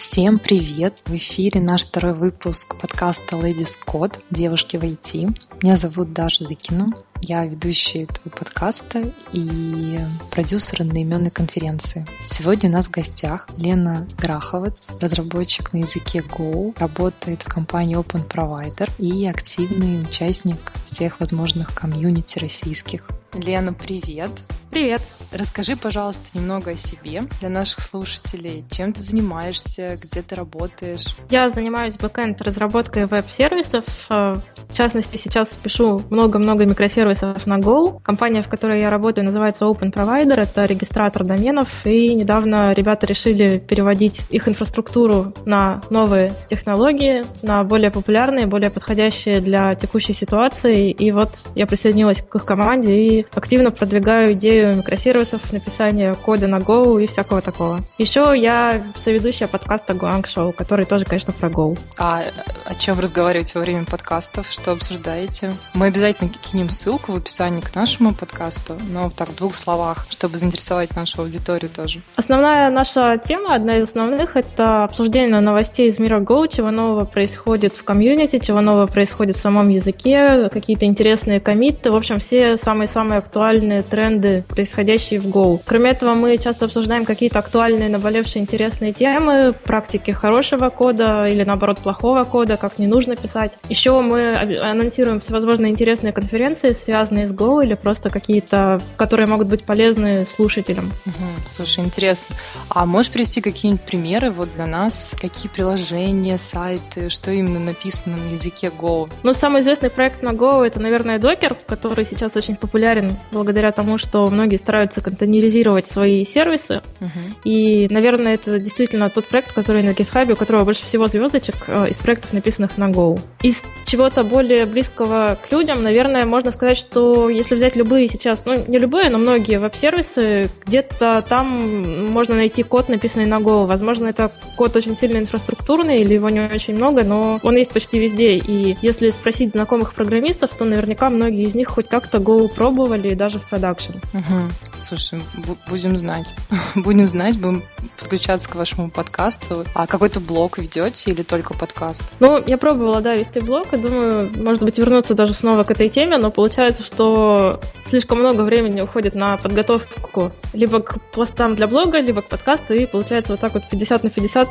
Всем 0.00 0.38
привет! 0.38 1.02
В 1.04 1.14
эфире 1.14 1.60
наш 1.60 1.84
второй 1.84 2.14
выпуск 2.14 2.74
подкаста 2.80 3.36
Ladies 3.36 3.76
Code 3.86 4.18
«Девушки 4.30 4.78
в 4.78 4.82
IT». 4.82 5.38
Меня 5.62 5.76
зовут 5.76 6.14
Даша 6.14 6.46
Зыкина. 6.46 6.90
Я 7.20 7.44
ведущая 7.44 8.04
этого 8.04 8.30
подкаста 8.30 9.12
и 9.34 9.98
продюсер 10.30 10.80
одноименной 10.80 11.30
конференции. 11.30 12.06
Сегодня 12.24 12.70
у 12.70 12.72
нас 12.72 12.86
в 12.86 12.90
гостях 12.90 13.46
Лена 13.58 14.08
Граховец, 14.16 14.90
разработчик 15.02 15.74
на 15.74 15.80
языке 15.80 16.20
Go, 16.20 16.74
работает 16.80 17.42
в 17.42 17.48
компании 17.48 17.98
Open 17.98 18.26
Provider 18.26 18.90
и 18.96 19.26
активный 19.26 20.00
участник 20.00 20.56
всех 20.86 21.20
возможных 21.20 21.74
комьюнити 21.74 22.38
российских. 22.38 23.06
Лена, 23.34 23.74
привет! 23.74 24.30
Привет! 24.70 25.02
Расскажи, 25.32 25.76
пожалуйста, 25.76 26.22
немного 26.34 26.72
о 26.72 26.76
себе 26.76 27.22
для 27.40 27.48
наших 27.48 27.80
слушателей. 27.80 28.64
Чем 28.70 28.92
ты 28.92 29.02
занимаешься, 29.02 29.98
где 30.00 30.22
ты 30.22 30.36
работаешь? 30.36 31.06
Я 31.28 31.48
занимаюсь 31.48 31.96
бэкэнд 31.96 32.40
разработкой 32.40 33.06
веб-сервисов. 33.06 33.84
Э, 34.10 34.34
в 34.68 34.72
частности, 34.72 35.16
сейчас 35.16 35.48
пишу 35.50 36.00
много-много 36.10 36.66
микросервисов 36.66 37.46
на 37.46 37.58
Go. 37.58 38.00
Компания, 38.02 38.42
в 38.42 38.48
которой 38.48 38.80
я 38.80 38.90
работаю, 38.90 39.24
называется 39.24 39.64
Open 39.64 39.92
Provider. 39.92 40.40
Это 40.40 40.64
регистратор 40.66 41.24
доменов. 41.24 41.68
И 41.84 42.14
недавно 42.14 42.72
ребята 42.72 43.06
решили 43.06 43.58
переводить 43.58 44.22
их 44.30 44.48
инфраструктуру 44.48 45.32
на 45.44 45.82
новые 45.90 46.32
технологии, 46.48 47.24
на 47.42 47.64
более 47.64 47.90
популярные, 47.90 48.46
более 48.46 48.70
подходящие 48.70 49.40
для 49.40 49.74
текущей 49.74 50.12
ситуации. 50.12 50.90
И 50.90 51.10
вот 51.10 51.30
я 51.56 51.66
присоединилась 51.66 52.22
к 52.22 52.34
их 52.36 52.44
команде 52.44 52.94
и 52.94 53.26
активно 53.34 53.72
продвигаю 53.72 54.32
идею 54.32 54.59
идею 54.60 54.76
микросервисов, 54.76 55.52
написания 55.52 56.14
кода 56.14 56.46
на 56.46 56.58
Go 56.58 57.02
и 57.02 57.06
всякого 57.06 57.40
такого. 57.40 57.80
Еще 57.98 58.34
я 58.36 58.82
соведущая 58.94 59.48
подкаста 59.48 59.94
Guang 59.94 60.24
Show, 60.24 60.52
который 60.52 60.84
тоже, 60.84 61.04
конечно, 61.04 61.32
про 61.32 61.48
Go. 61.48 61.78
А 61.98 62.22
о 62.66 62.74
чем 62.74 63.00
разговариваете 63.00 63.52
во 63.54 63.62
время 63.62 63.84
подкастов? 63.84 64.46
Что 64.50 64.72
обсуждаете? 64.72 65.52
Мы 65.74 65.86
обязательно 65.86 66.30
кинем 66.30 66.68
ссылку 66.68 67.12
в 67.12 67.16
описании 67.16 67.60
к 67.60 67.74
нашему 67.74 68.14
подкасту, 68.14 68.76
но 68.90 69.10
так 69.10 69.30
в 69.30 69.36
двух 69.36 69.54
словах, 69.54 70.06
чтобы 70.10 70.38
заинтересовать 70.38 70.94
нашу 70.94 71.22
аудиторию 71.22 71.70
тоже. 71.70 72.02
Основная 72.16 72.70
наша 72.70 73.18
тема, 73.18 73.54
одна 73.54 73.78
из 73.78 73.84
основных, 73.84 74.36
это 74.36 74.84
обсуждение 74.84 75.40
новостей 75.40 75.88
из 75.88 75.98
мира 75.98 76.20
Go, 76.20 76.46
чего 76.54 76.70
нового 76.70 77.04
происходит 77.04 77.72
в 77.72 77.82
комьюнити, 77.84 78.38
чего 78.38 78.60
нового 78.60 78.86
происходит 78.86 79.36
в 79.36 79.40
самом 79.40 79.70
языке, 79.70 80.48
какие-то 80.50 80.84
интересные 80.84 81.40
комиты, 81.40 81.90
в 81.90 81.96
общем, 81.96 82.18
все 82.18 82.56
самые-самые 82.56 83.18
актуальные 83.18 83.82
тренды 83.82 84.44
происходящие 84.50 85.20
в 85.20 85.26
Go. 85.26 85.60
Кроме 85.64 85.90
этого, 85.90 86.14
мы 86.14 86.36
часто 86.38 86.66
обсуждаем 86.66 87.04
какие-то 87.04 87.38
актуальные, 87.38 87.88
наболевшие, 87.88 88.42
интересные 88.42 88.92
темы, 88.92 89.52
практики 89.52 90.10
хорошего 90.10 90.68
кода 90.70 91.26
или, 91.26 91.44
наоборот, 91.44 91.78
плохого 91.78 92.24
кода, 92.24 92.56
как 92.56 92.78
не 92.78 92.86
нужно 92.86 93.16
писать. 93.16 93.52
Еще 93.68 93.98
мы 94.00 94.58
анонсируем 94.60 95.20
всевозможные 95.20 95.72
интересные 95.72 96.12
конференции, 96.12 96.72
связанные 96.72 97.26
с 97.26 97.32
Go 97.32 97.64
или 97.64 97.74
просто 97.74 98.10
какие-то, 98.10 98.80
которые 98.96 99.26
могут 99.26 99.48
быть 99.48 99.64
полезны 99.64 100.24
слушателям. 100.24 100.86
Угу. 101.06 101.48
Слушай, 101.48 101.84
интересно. 101.84 102.36
А 102.68 102.86
можешь 102.86 103.10
привести 103.10 103.40
какие-нибудь 103.40 103.82
примеры 103.82 104.30
вот 104.30 104.52
для 104.54 104.66
нас? 104.66 105.14
Какие 105.20 105.50
приложения, 105.50 106.38
сайты, 106.38 107.08
что 107.08 107.30
именно 107.30 107.60
написано 107.60 108.16
на 108.16 108.32
языке 108.32 108.70
Go? 108.76 109.10
Ну, 109.22 109.32
самый 109.32 109.62
известный 109.62 109.90
проект 109.90 110.22
на 110.22 110.30
Go— 110.30 110.66
это, 110.66 110.80
наверное, 110.80 111.18
Docker, 111.18 111.56
который 111.66 112.04
сейчас 112.06 112.36
очень 112.36 112.56
популярен 112.56 113.16
благодаря 113.32 113.72
тому, 113.72 113.98
что 113.98 114.28
многие 114.40 114.56
стараются 114.56 115.02
контейнеризировать 115.02 115.86
свои 115.86 116.24
сервисы. 116.24 116.80
Uh-huh. 117.00 117.34
И, 117.44 117.88
наверное, 117.90 118.34
это 118.34 118.58
действительно 118.58 119.10
тот 119.10 119.26
проект, 119.26 119.52
который 119.52 119.82
на 119.82 119.90
GitHub, 119.90 120.32
у 120.32 120.36
которого 120.36 120.64
больше 120.64 120.84
всего 120.84 121.08
звездочек 121.08 121.56
э, 121.66 121.90
из 121.90 121.98
проектов, 121.98 122.32
написанных 122.32 122.78
на 122.78 122.88
Go. 122.88 123.20
Из 123.42 123.62
чего-то 123.84 124.24
более 124.24 124.64
близкого 124.64 125.36
к 125.42 125.52
людям, 125.52 125.82
наверное, 125.82 126.24
можно 126.24 126.50
сказать, 126.52 126.78
что 126.78 127.28
если 127.28 127.54
взять 127.54 127.76
любые 127.76 128.08
сейчас, 128.08 128.46
ну, 128.46 128.64
не 128.66 128.78
любые, 128.78 129.10
но 129.10 129.18
многие 129.18 129.58
веб-сервисы, 129.58 130.48
где-то 130.64 131.22
там 131.28 132.10
можно 132.10 132.34
найти 132.34 132.62
код, 132.62 132.88
написанный 132.88 133.26
на 133.26 133.38
Go. 133.40 133.66
Возможно, 133.66 134.08
это 134.08 134.30
код 134.56 134.74
очень 134.76 134.96
сильно 134.96 135.18
инфраструктурный, 135.18 136.00
или 136.00 136.14
его 136.14 136.30
не 136.30 136.40
очень 136.40 136.76
много, 136.76 137.04
но 137.04 137.38
он 137.42 137.56
есть 137.56 137.72
почти 137.72 137.98
везде. 137.98 138.36
И 138.38 138.76
если 138.80 139.10
спросить 139.10 139.50
знакомых 139.50 139.92
программистов, 139.92 140.50
то 140.56 140.64
наверняка 140.64 141.10
многие 141.10 141.42
из 141.42 141.54
них 141.54 141.68
хоть 141.68 141.88
как-то 141.88 142.18
Go 142.18 142.48
пробовали, 142.48 143.14
даже 143.14 143.38
в 143.38 143.48
продакшн. 143.50 143.92
Угу. 144.30 144.48
Слушай, 144.76 145.20
будем 145.68 145.98
знать. 145.98 146.34
будем 146.76 147.08
знать, 147.08 147.38
будем 147.38 147.62
подключаться 147.98 148.48
к 148.48 148.54
вашему 148.54 148.90
подкасту. 148.90 149.64
А 149.74 149.86
какой-то 149.86 150.20
блог 150.20 150.58
ведете 150.58 151.10
или 151.10 151.22
только 151.22 151.54
подкаст? 151.54 152.02
Ну, 152.20 152.42
я 152.46 152.56
пробовала, 152.56 153.00
да, 153.00 153.14
вести 153.14 153.40
блог, 153.40 153.72
и 153.72 153.76
думаю, 153.76 154.30
может 154.36 154.62
быть, 154.62 154.78
вернуться 154.78 155.14
даже 155.14 155.34
снова 155.34 155.64
к 155.64 155.70
этой 155.70 155.88
теме, 155.88 156.16
но 156.16 156.30
получается, 156.30 156.84
что 156.84 157.60
слишком 157.86 158.18
много 158.20 158.42
времени 158.42 158.80
уходит 158.80 159.14
на 159.14 159.36
подготовку 159.36 160.30
либо 160.52 160.80
к 160.80 161.00
постам 161.12 161.56
для 161.56 161.66
блога, 161.66 162.00
либо 162.00 162.22
к 162.22 162.28
подкасту, 162.28 162.74
и 162.74 162.86
получается 162.86 163.32
вот 163.32 163.40
так 163.40 163.54
вот 163.54 163.68
50 163.68 164.04
на 164.04 164.10
50 164.10 164.48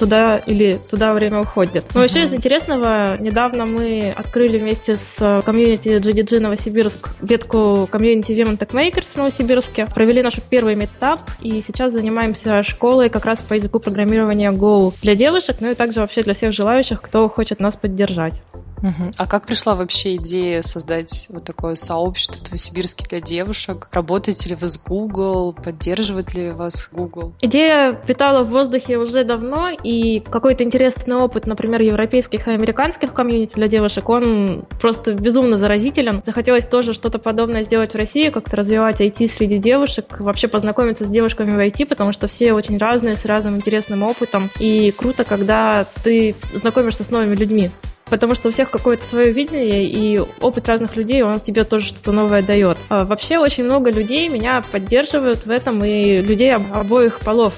туда 0.00 0.38
или 0.38 0.78
туда 0.90 1.12
время 1.12 1.40
уходит. 1.40 1.84
Но 1.94 2.02
еще 2.02 2.24
из 2.24 2.32
интересного, 2.32 3.16
недавно 3.20 3.66
мы 3.66 4.12
открыли 4.16 4.58
вместе 4.58 4.96
с 4.96 5.42
комьюнити 5.44 5.88
GDG 5.88 6.40
Новосибирск 6.40 7.10
ветку 7.20 7.86
комьюнити 7.90 8.32
Women 8.32 8.58
Tech 8.58 8.70
Makers 8.70 9.12
в 9.12 9.16
Новосибирске. 9.16 9.86
Провели 9.94 10.22
наш 10.22 10.40
первый 10.48 10.74
метап 10.74 11.20
и 11.42 11.60
сейчас 11.60 11.92
занимаемся 11.92 12.62
школой 12.62 13.10
как 13.10 13.26
раз 13.26 13.42
по 13.42 13.54
языку 13.54 13.78
программирования 13.78 14.50
Go 14.50 14.94
для 15.02 15.14
девушек, 15.14 15.56
ну 15.60 15.70
и 15.70 15.74
также 15.74 16.00
вообще 16.00 16.22
для 16.22 16.32
всех 16.32 16.52
желающих, 16.52 17.02
кто 17.02 17.28
хочет 17.28 17.60
нас 17.60 17.76
поддержать. 17.76 18.42
Угу. 18.82 19.12
А 19.16 19.26
как 19.26 19.46
пришла 19.46 19.74
вообще 19.74 20.16
идея 20.16 20.62
создать 20.62 21.26
вот 21.30 21.44
такое 21.44 21.74
сообщество 21.74 22.38
в 22.38 22.44
Новосибирске 22.44 23.04
для 23.08 23.20
девушек? 23.20 23.88
Работаете 23.92 24.50
ли 24.50 24.54
вы 24.54 24.68
с 24.68 24.78
Google? 24.78 25.52
Поддерживает 25.52 26.34
ли 26.34 26.50
вас 26.50 26.88
Google? 26.90 27.34
Идея 27.40 27.92
питала 27.92 28.42
в 28.42 28.50
воздухе 28.50 28.98
уже 28.98 29.24
давно, 29.24 29.70
и 29.70 30.20
какой-то 30.20 30.64
интересный 30.64 31.16
опыт, 31.16 31.46
например, 31.46 31.82
европейских 31.82 32.48
и 32.48 32.50
американских 32.50 33.12
комьюнити 33.12 33.54
для 33.54 33.68
девушек, 33.68 34.08
он 34.08 34.64
просто 34.80 35.14
безумно 35.14 35.56
заразителен. 35.56 36.22
Захотелось 36.24 36.66
тоже 36.66 36.94
что-то 36.94 37.18
подобное 37.18 37.62
сделать 37.62 37.92
в 37.92 37.96
России, 37.96 38.30
как-то 38.30 38.56
развивать 38.56 39.00
IT 39.00 39.26
среди 39.28 39.58
девушек, 39.58 40.20
вообще 40.20 40.48
познакомиться 40.48 41.06
с 41.06 41.10
девушками 41.10 41.54
в 41.54 41.58
IT, 41.58 41.86
потому 41.86 42.12
что 42.12 42.28
все 42.28 42.52
очень 42.52 42.78
разные, 42.78 43.16
с 43.16 43.24
разным 43.24 43.56
интересным 43.56 44.02
опытом. 44.02 44.48
И 44.58 44.92
круто, 44.96 45.24
когда 45.24 45.86
ты 46.02 46.34
знакомишься 46.54 47.04
с 47.04 47.10
новыми 47.10 47.34
людьми 47.34 47.70
потому 48.10 48.34
что 48.34 48.48
у 48.48 48.50
всех 48.50 48.70
какое-то 48.70 49.04
свое 49.04 49.32
видение, 49.32 49.84
и 49.84 50.18
опыт 50.40 50.68
разных 50.68 50.96
людей, 50.96 51.22
он 51.22 51.40
тебе 51.40 51.64
тоже 51.64 51.86
что-то 51.86 52.12
новое 52.12 52.42
дает. 52.42 52.76
А 52.88 53.04
вообще 53.04 53.38
очень 53.38 53.64
много 53.64 53.90
людей 53.90 54.28
меня 54.28 54.62
поддерживают 54.70 55.46
в 55.46 55.50
этом, 55.50 55.84
и 55.84 56.18
людей 56.18 56.54
обоих 56.54 57.20
полов 57.20 57.54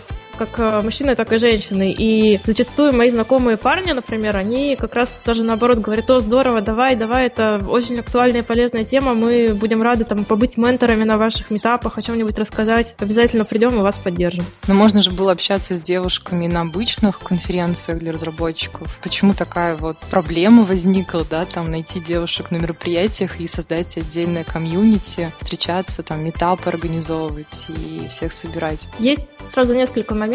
как 0.46 0.58
э, 0.58 0.80
мужчины, 0.82 1.14
так 1.14 1.32
и 1.32 1.38
женщины. 1.38 1.94
И 1.96 2.40
зачастую 2.44 2.92
мои 2.92 3.10
знакомые 3.10 3.56
парни, 3.56 3.92
например, 3.92 4.36
они 4.36 4.76
как 4.76 4.94
раз 4.94 5.14
даже 5.24 5.42
наоборот 5.42 5.78
говорят, 5.78 6.10
о, 6.10 6.20
здорово, 6.20 6.60
давай, 6.60 6.96
давай, 6.96 7.26
это 7.26 7.62
очень 7.68 7.98
актуальная 8.00 8.40
и 8.40 8.44
полезная 8.44 8.84
тема, 8.84 9.14
мы 9.14 9.54
будем 9.54 9.82
рады 9.82 10.04
там 10.04 10.24
побыть 10.24 10.56
менторами 10.56 11.04
на 11.04 11.18
ваших 11.18 11.50
метапах, 11.50 11.98
о 11.98 12.02
чем-нибудь 12.02 12.38
рассказать. 12.38 12.94
Обязательно 12.98 13.44
придем 13.44 13.78
и 13.78 13.82
вас 13.82 13.96
поддержим. 13.98 14.44
Но 14.66 14.74
можно 14.74 15.02
же 15.02 15.10
было 15.10 15.32
общаться 15.32 15.74
с 15.74 15.80
девушками 15.80 16.46
на 16.46 16.62
обычных 16.62 17.20
конференциях 17.20 17.98
для 17.98 18.12
разработчиков. 18.12 18.98
Почему 19.02 19.34
такая 19.34 19.76
вот 19.76 19.98
проблема 20.10 20.64
возникла, 20.64 21.24
да, 21.28 21.44
там 21.44 21.70
найти 21.70 22.00
девушек 22.00 22.50
на 22.50 22.56
мероприятиях 22.56 23.40
и 23.40 23.46
создать 23.46 23.96
отдельное 23.96 24.44
комьюнити, 24.44 25.30
встречаться, 25.40 26.02
там 26.02 26.24
метапы 26.24 26.68
организовывать 26.68 27.66
и 27.68 28.08
всех 28.08 28.32
собирать? 28.32 28.88
Есть 28.98 29.22
сразу 29.52 29.74
несколько 29.74 30.14
моментов. 30.14 30.31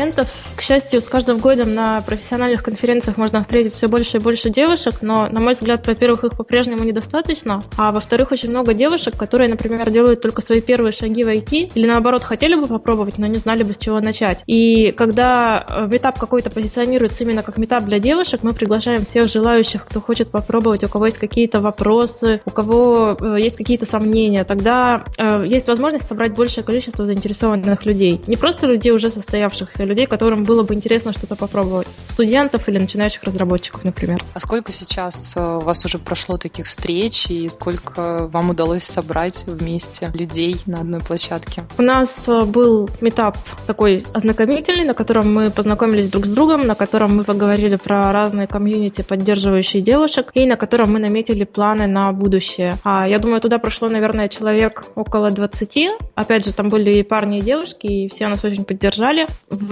К 0.56 0.62
счастью, 0.62 1.02
с 1.02 1.08
каждым 1.08 1.40
годом 1.40 1.74
на 1.74 2.02
профессиональных 2.02 2.64
конференциях 2.64 3.18
можно 3.18 3.42
встретить 3.42 3.74
все 3.74 3.88
больше 3.88 4.18
и 4.18 4.20
больше 4.20 4.50
девушек, 4.50 4.96
но, 5.02 5.28
на 5.28 5.40
мой 5.40 5.54
взгляд, 5.54 5.86
во-первых, 5.88 6.24
их 6.24 6.38
по-прежнему 6.38 6.84
недостаточно, 6.84 7.64
а 7.78 7.92
во-вторых, 7.92 8.32
очень 8.32 8.50
много 8.50 8.74
девушек, 8.74 9.18
которые, 9.18 9.50
например, 9.50 9.90
делают 9.90 10.22
только 10.22 10.42
свои 10.42 10.62
первые 10.62 10.92
шаги 10.92 11.24
в 11.24 11.30
IT, 11.30 11.72
или 11.74 11.88
наоборот, 11.88 12.24
хотели 12.24 12.56
бы 12.56 12.68
попробовать, 12.68 13.18
но 13.18 13.28
не 13.28 13.38
знали 13.38 13.64
бы, 13.64 13.74
с 13.74 13.78
чего 13.78 14.00
начать. 14.00 14.44
И 14.46 14.92
когда 14.92 15.66
э, 15.68 15.88
метап 15.92 16.20
какой-то 16.20 16.50
позиционируется 16.50 17.24
именно 17.24 17.42
как 17.44 17.58
метап 17.58 17.86
для 17.86 18.00
девушек, 18.00 18.42
мы 18.44 18.54
приглашаем 18.54 19.04
всех 19.04 19.30
желающих, 19.30 19.86
кто 19.86 20.02
хочет 20.02 20.30
попробовать, 20.30 20.84
у 20.84 20.90
кого 20.90 21.06
есть 21.06 21.18
какие-то 21.18 21.60
вопросы, 21.60 22.42
у 22.46 22.52
кого 22.52 23.18
э, 23.20 23.38
есть 23.40 23.58
какие-то 23.58 23.86
сомнения, 23.86 24.44
тогда 24.44 25.06
э, 25.18 25.44
есть 25.48 25.68
возможность 25.68 26.08
собрать 26.08 26.34
большее 26.34 26.64
количество 26.64 27.06
заинтересованных 27.06 27.86
людей. 27.86 28.22
Не 28.28 28.36
просто 28.36 28.68
людей, 28.68 28.92
уже 28.92 29.10
состоявшихся 29.10 29.87
людей, 29.88 30.06
которым 30.06 30.44
было 30.44 30.64
бы 30.64 30.74
интересно 30.74 31.14
что-то 31.14 31.36
попробовать. 31.36 31.88
студентов 32.08 32.68
или 32.68 32.80
начинающих 32.80 33.24
разработчиков, 33.24 33.84
например. 33.84 34.24
А 34.34 34.40
сколько 34.40 34.72
сейчас 34.72 35.34
э, 35.36 35.58
у 35.58 35.60
вас 35.60 35.86
уже 35.86 36.00
прошло 36.00 36.38
таких 36.38 36.66
встреч 36.66 37.28
и 37.30 37.48
сколько 37.50 38.28
вам 38.32 38.50
удалось 38.50 38.84
собрать 38.84 39.44
вместе 39.46 40.12
людей 40.14 40.58
на 40.66 40.80
одной 40.82 41.02
площадке? 41.02 41.64
У 41.78 41.82
нас 41.82 42.28
э, 42.28 42.46
был 42.46 42.90
метап 43.02 43.38
такой 43.68 44.04
ознакомительный, 44.14 44.84
на 44.84 44.94
котором 44.94 45.34
мы 45.34 45.52
познакомились 45.52 46.10
друг 46.10 46.26
с 46.26 46.30
другом, 46.30 46.66
на 46.66 46.76
котором 46.76 47.18
мы 47.18 47.24
поговорили 47.24 47.76
про 47.76 48.12
разные 48.12 48.48
комьюнити, 48.48 49.04
поддерживающие 49.04 49.82
девушек, 49.82 50.32
и 50.34 50.46
на 50.46 50.56
котором 50.56 50.94
мы 50.94 51.00
наметили 51.00 51.44
планы 51.44 51.88
на 51.88 52.12
будущее. 52.12 52.74
А 52.84 53.08
я 53.08 53.20
думаю, 53.20 53.42
туда 53.42 53.60
прошло, 53.60 53.90
наверное, 53.90 54.28
человек 54.28 54.86
около 54.96 55.30
20. 55.30 55.78
Опять 56.16 56.46
же, 56.46 56.54
там 56.54 56.70
были 56.70 56.92
и 56.92 57.04
парни, 57.04 57.38
и 57.38 57.42
девушки, 57.42 57.88
и 57.88 58.10
все 58.10 58.28
нас 58.28 58.44
очень 58.44 58.66
поддержали. 58.66 59.28
В 59.50 59.67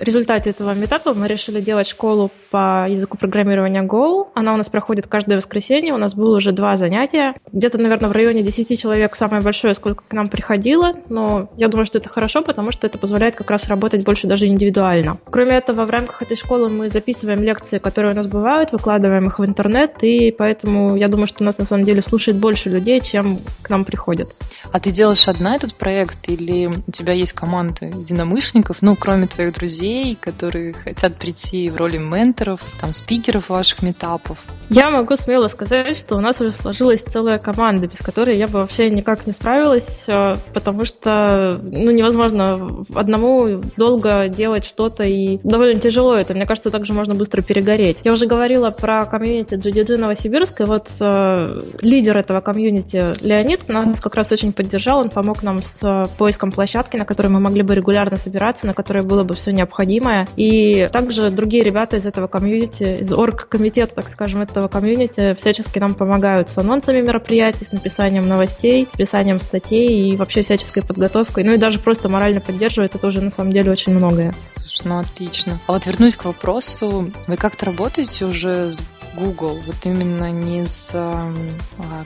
результате 0.00 0.50
этого 0.50 0.74
метапа 0.74 1.14
мы 1.14 1.28
решили 1.28 1.60
делать 1.60 1.86
школу 1.86 2.30
по 2.50 2.86
языку 2.88 3.18
программирования 3.18 3.82
Go. 3.82 4.28
Она 4.34 4.54
у 4.54 4.56
нас 4.56 4.68
проходит 4.68 5.06
каждое 5.06 5.36
воскресенье. 5.36 5.92
У 5.92 5.98
нас 5.98 6.14
было 6.14 6.36
уже 6.36 6.52
два 6.52 6.76
занятия. 6.76 7.34
Где-то, 7.52 7.78
наверное, 7.78 8.08
в 8.08 8.12
районе 8.12 8.42
10 8.42 8.80
человек 8.80 9.14
самое 9.16 9.42
большое, 9.42 9.74
сколько 9.74 10.04
к 10.04 10.12
нам 10.12 10.28
приходило. 10.28 10.94
Но 11.08 11.50
я 11.56 11.68
думаю, 11.68 11.86
что 11.86 11.98
это 11.98 12.08
хорошо, 12.08 12.42
потому 12.42 12.72
что 12.72 12.86
это 12.86 12.98
позволяет 12.98 13.34
как 13.34 13.50
раз 13.50 13.68
работать 13.68 14.04
больше 14.04 14.26
даже 14.26 14.46
индивидуально. 14.46 15.18
Кроме 15.30 15.56
этого, 15.56 15.84
в 15.84 15.90
рамках 15.90 16.22
этой 16.22 16.36
школы 16.36 16.68
мы 16.68 16.88
записываем 16.88 17.42
лекции, 17.42 17.78
которые 17.78 18.12
у 18.12 18.16
нас 18.16 18.26
бывают, 18.26 18.72
выкладываем 18.72 19.26
их 19.26 19.38
в 19.38 19.44
интернет, 19.44 20.02
и 20.02 20.30
поэтому 20.30 20.96
я 20.96 21.08
думаю, 21.08 21.26
что 21.26 21.44
нас 21.44 21.58
на 21.58 21.64
самом 21.64 21.84
деле 21.84 22.02
слушает 22.02 22.38
больше 22.38 22.70
людей, 22.70 23.00
чем 23.00 23.38
к 23.62 23.70
нам 23.70 23.84
приходят. 23.84 24.28
А 24.72 24.80
ты 24.80 24.90
делаешь 24.90 25.28
одна 25.28 25.56
этот 25.56 25.74
проект 25.74 26.28
или 26.28 26.82
у 26.86 26.90
тебя 26.90 27.12
есть 27.12 27.32
команда 27.32 27.86
единомышленников, 27.86 28.78
ну, 28.80 28.96
кроме 28.96 29.25
твоих 29.28 29.52
друзей, 29.54 30.16
которые 30.20 30.72
хотят 30.72 31.16
прийти 31.16 31.68
в 31.68 31.76
роли 31.76 31.98
менторов, 31.98 32.60
там, 32.80 32.94
спикеров 32.94 33.48
ваших 33.48 33.82
митапов? 33.82 34.38
Я 34.68 34.90
могу 34.90 35.14
смело 35.16 35.48
сказать, 35.48 35.96
что 35.96 36.16
у 36.16 36.20
нас 36.20 36.40
уже 36.40 36.50
сложилась 36.50 37.00
целая 37.00 37.38
команда, 37.38 37.86
без 37.86 37.98
которой 37.98 38.36
я 38.36 38.48
бы 38.48 38.60
вообще 38.60 38.90
никак 38.90 39.26
не 39.26 39.32
справилась, 39.32 40.06
э, 40.08 40.34
потому 40.52 40.84
что 40.84 41.60
ну, 41.62 41.92
невозможно 41.92 42.84
одному 42.94 43.62
долго 43.76 44.28
делать 44.28 44.64
что-то, 44.64 45.04
и 45.04 45.38
довольно 45.44 45.80
тяжело 45.80 46.16
это. 46.16 46.34
Мне 46.34 46.46
кажется, 46.46 46.70
также 46.70 46.92
можно 46.92 47.14
быстро 47.14 47.42
перегореть. 47.42 47.98
Я 48.02 48.12
уже 48.12 48.26
говорила 48.26 48.70
про 48.70 49.04
комьюнити 49.06 49.54
GDG 49.54 49.98
Новосибирск, 49.98 50.60
и 50.62 50.64
вот 50.64 50.88
э, 51.00 51.60
лидер 51.80 52.16
этого 52.18 52.40
комьюнити 52.40 53.24
Леонид 53.24 53.68
нас 53.68 54.00
как 54.00 54.14
раз 54.14 54.32
очень 54.32 54.52
поддержал, 54.52 55.00
он 55.00 55.10
помог 55.10 55.42
нам 55.42 55.58
с 55.62 56.08
поиском 56.18 56.50
площадки, 56.50 56.96
на 56.96 57.04
которой 57.04 57.28
мы 57.28 57.40
могли 57.40 57.62
бы 57.62 57.74
регулярно 57.74 58.16
собираться, 58.16 58.66
на 58.66 58.74
которой 58.74 59.04
было 59.16 59.24
бы 59.24 59.34
все 59.34 59.50
необходимое. 59.50 60.28
И 60.36 60.88
также 60.92 61.30
другие 61.30 61.64
ребята 61.64 61.96
из 61.96 62.04
этого 62.04 62.26
комьюнити, 62.26 63.00
из 63.00 63.10
орг-комитета, 63.14 63.94
так 63.94 64.10
скажем, 64.10 64.42
этого 64.42 64.68
комьюнити 64.68 65.34
всячески 65.34 65.78
нам 65.78 65.94
помогают 65.94 66.50
с 66.50 66.58
анонсами 66.58 67.00
мероприятий, 67.00 67.64
с 67.64 67.72
написанием 67.72 68.28
новостей, 68.28 68.86
писанием 68.94 69.40
статей 69.40 70.10
и 70.10 70.16
вообще 70.16 70.42
всяческой 70.42 70.82
подготовкой. 70.82 71.44
Ну 71.44 71.54
и 71.54 71.56
даже 71.56 71.78
просто 71.78 72.10
морально 72.10 72.42
поддерживают, 72.42 72.94
это 72.94 73.06
уже 73.06 73.22
на 73.22 73.30
самом 73.30 73.52
деле 73.52 73.70
очень 73.70 73.94
многое. 73.94 74.34
Слушай, 74.54 74.82
ну 74.84 74.98
отлично. 74.98 75.58
А 75.66 75.72
вот 75.72 75.86
вернусь 75.86 76.16
к 76.16 76.26
вопросу, 76.26 77.10
вы 77.26 77.36
как-то 77.36 77.64
работаете 77.64 78.26
уже 78.26 78.72
с 78.72 78.82
Google, 79.16 79.58
вот 79.66 79.76
именно 79.84 80.30
не 80.30 80.64
с 80.64 80.90
а, 80.94 81.32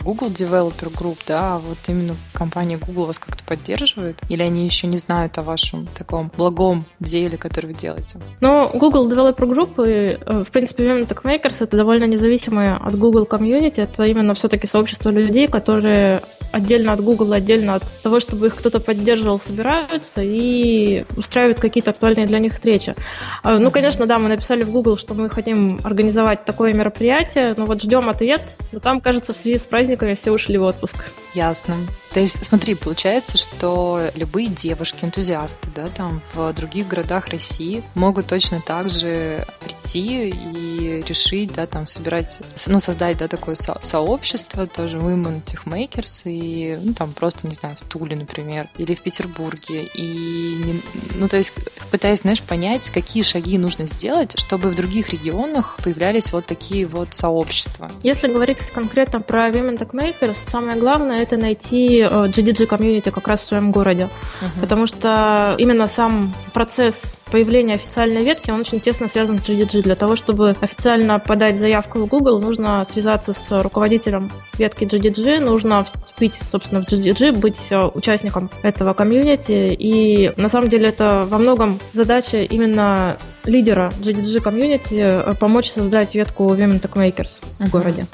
Google 0.05 0.29
Developer 0.29 0.93
Group, 0.93 1.19
да, 1.27 1.57
а 1.57 1.59
вот 1.59 1.79
именно 1.89 2.15
компания 2.33 2.79
Google 2.79 3.07
вас 3.07 3.19
как-то 3.19 3.45
поддерживает? 3.45 4.21
Или 4.29 4.43
они 4.43 4.65
еще 4.65 4.87
не 4.87 4.99
знают 4.99 5.37
о 5.39 5.43
вашем 5.43 5.87
таком 5.87 6.31
благом 6.37 6.85
деле, 7.01 7.37
который 7.37 7.67
вы 7.67 7.75
делаете? 7.75 8.19
Ну, 8.41 8.71
Google 8.75 9.11
Developer 9.11 9.49
Group 9.49 9.87
и, 9.87 10.19
э, 10.21 10.45
в 10.45 10.51
принципе, 10.51 10.85
Women 10.85 11.09
Tech 11.09 11.23
Makers 11.23 11.57
это 11.61 11.77
довольно 11.77 12.05
независимые 12.05 12.75
от 12.75 12.97
Google 12.97 13.27
комьюнити. 13.27 13.81
Это 13.81 14.05
именно 14.05 14.35
все-таки 14.35 14.67
сообщество 14.67 15.11
людей, 15.11 15.47
которые 15.47 16.21
отдельно 16.53 16.93
от 16.93 17.01
Google, 17.01 17.33
отдельно 17.33 17.75
от 17.75 17.83
того, 18.03 18.21
чтобы 18.21 18.49
их 18.49 18.57
кто-то 18.57 18.81
поддерживал, 18.81 19.41
собираются 19.41 20.23
и 20.23 21.05
устраивают 21.17 21.61
какие-то 21.61 21.91
актуальные 21.91 22.27
для 22.27 22.39
них 22.39 22.53
встречи. 22.53 22.95
А, 23.43 23.59
ну, 23.59 23.71
конечно, 23.71 24.07
да, 24.07 24.19
мы 24.19 24.29
написали 24.29 24.63
в 24.63 24.71
Google, 24.71 24.99
что 24.99 25.15
мы 25.15 25.31
хотим 25.31 25.81
организовать 25.85 26.45
такое 26.45 26.73
мероприятие, 26.73 27.55
но 27.57 27.67
вот 27.67 27.83
ждем 27.83 28.09
ответ. 28.09 28.43
Но 28.73 28.79
там, 28.79 29.01
кажется, 29.01 29.33
в 29.33 29.37
связи 29.37 29.59
с 29.59 29.63
праздниками 29.63 30.15
все 30.15 30.33
ушли 30.33 30.59
в 30.59 30.63
отпуск. 30.63 30.97
Ясно. 31.35 31.75
То 32.13 32.21
есть, 32.21 32.45
смотри, 32.45 32.75
получается, 32.75 33.39
что 33.39 34.01
любые 34.17 34.49
девушки, 34.49 35.05
энтузиасты, 35.05 35.69
да, 35.75 35.87
там 35.87 36.21
в 36.35 36.53
других 36.53 36.89
городах 36.89 37.29
России 37.29 37.85
могут 37.95 38.27
точно 38.27 38.61
так 38.61 38.91
же 38.91 39.47
прийти 39.61 40.29
и 40.31 41.03
решить, 41.07 41.53
да, 41.55 41.67
там 41.67 41.87
собирать, 41.87 42.41
ну, 42.67 42.81
создать, 42.81 43.19
да, 43.19 43.29
такое 43.29 43.55
со- 43.55 43.79
сообщество, 43.81 44.67
тоже 44.67 44.97
Women 44.97 45.43
Tech 45.45 45.65
Makers, 45.67 46.23
и, 46.25 46.79
ну, 46.83 46.95
там 46.95 47.13
просто, 47.13 47.47
не 47.47 47.55
знаю, 47.55 47.77
в 47.81 47.85
Туле, 47.85 48.17
например, 48.17 48.69
или 48.77 48.95
в 48.95 49.03
Петербурге, 49.03 49.89
и, 49.95 50.81
ну, 51.15 51.29
то 51.29 51.37
есть, 51.37 51.53
пытаюсь, 51.91 52.21
знаешь, 52.21 52.43
понять, 52.43 52.91
какие 52.91 53.23
шаги 53.23 53.57
нужно 53.57 53.87
сделать, 53.87 54.39
чтобы 54.39 54.71
в 54.71 54.75
других 54.75 55.11
регионах 55.11 55.79
появлялись 55.83 56.33
вот 56.33 56.47
такие 56.47 56.87
вот 56.87 57.15
сообщества. 57.15 57.91
Если 58.03 58.27
говорить 58.29 58.59
конкретно 58.75 59.21
про 59.21 59.49
Women 59.49 59.79
Tech 59.79 59.93
Makers, 59.93 60.37
самое 60.49 60.79
главное 60.79 61.23
это 61.23 61.37
найти 61.37 62.00
GDG 62.03 62.67
комьюнити 62.67 63.11
как 63.11 63.29
раз 63.29 63.41
в 63.41 63.47
своем 63.47 63.73
городе. 63.73 64.09
Uh-huh. 64.41 64.61
Потому 64.61 64.87
что 64.87 65.55
именно 65.59 65.87
сам 65.87 66.33
процесс 66.53 67.19
появления 67.31 67.75
официальной 67.75 68.25
ветки, 68.25 68.51
он 68.51 68.61
очень 68.61 68.81
тесно 68.81 69.09
связан 69.09 69.39
с 69.39 69.49
GDG. 69.49 69.83
Для 69.83 69.95
того, 69.95 70.17
чтобы 70.17 70.51
официально 70.61 71.19
подать 71.19 71.59
заявку 71.59 72.01
в 72.01 72.07
Google, 72.07 72.41
нужно 72.41 72.85
связаться 72.85 73.33
с 73.33 73.63
руководителем 73.63 74.31
ветки 74.59 74.85
GDG, 74.85 75.41
нужно 75.41 75.85
вступить, 75.85 76.39
собственно, 76.51 76.83
в 76.83 76.89
GDG, 76.89 77.39
быть 77.39 77.61
э, 77.71 77.83
участником 77.95 78.51
этого 78.63 78.93
комьюнити. 78.93 79.75
И 79.79 80.33
на 80.37 80.49
самом 80.49 80.69
деле 80.69 80.89
это 80.89 81.27
во 81.29 81.39
многом 81.39 81.79
задача 81.93 82.43
именно 82.43 83.17
лидера 83.45 83.93
GDG 84.01 84.41
комьюнити 84.41 84.95
э, 84.95 85.35
помочь 85.39 85.71
создать 85.71 86.15
ветку 86.15 86.55
Women 86.55 86.81
Tech 86.81 86.93
Makers 86.95 87.41
uh-huh. 87.41 87.67
в 87.67 87.71
городе. 87.71 88.07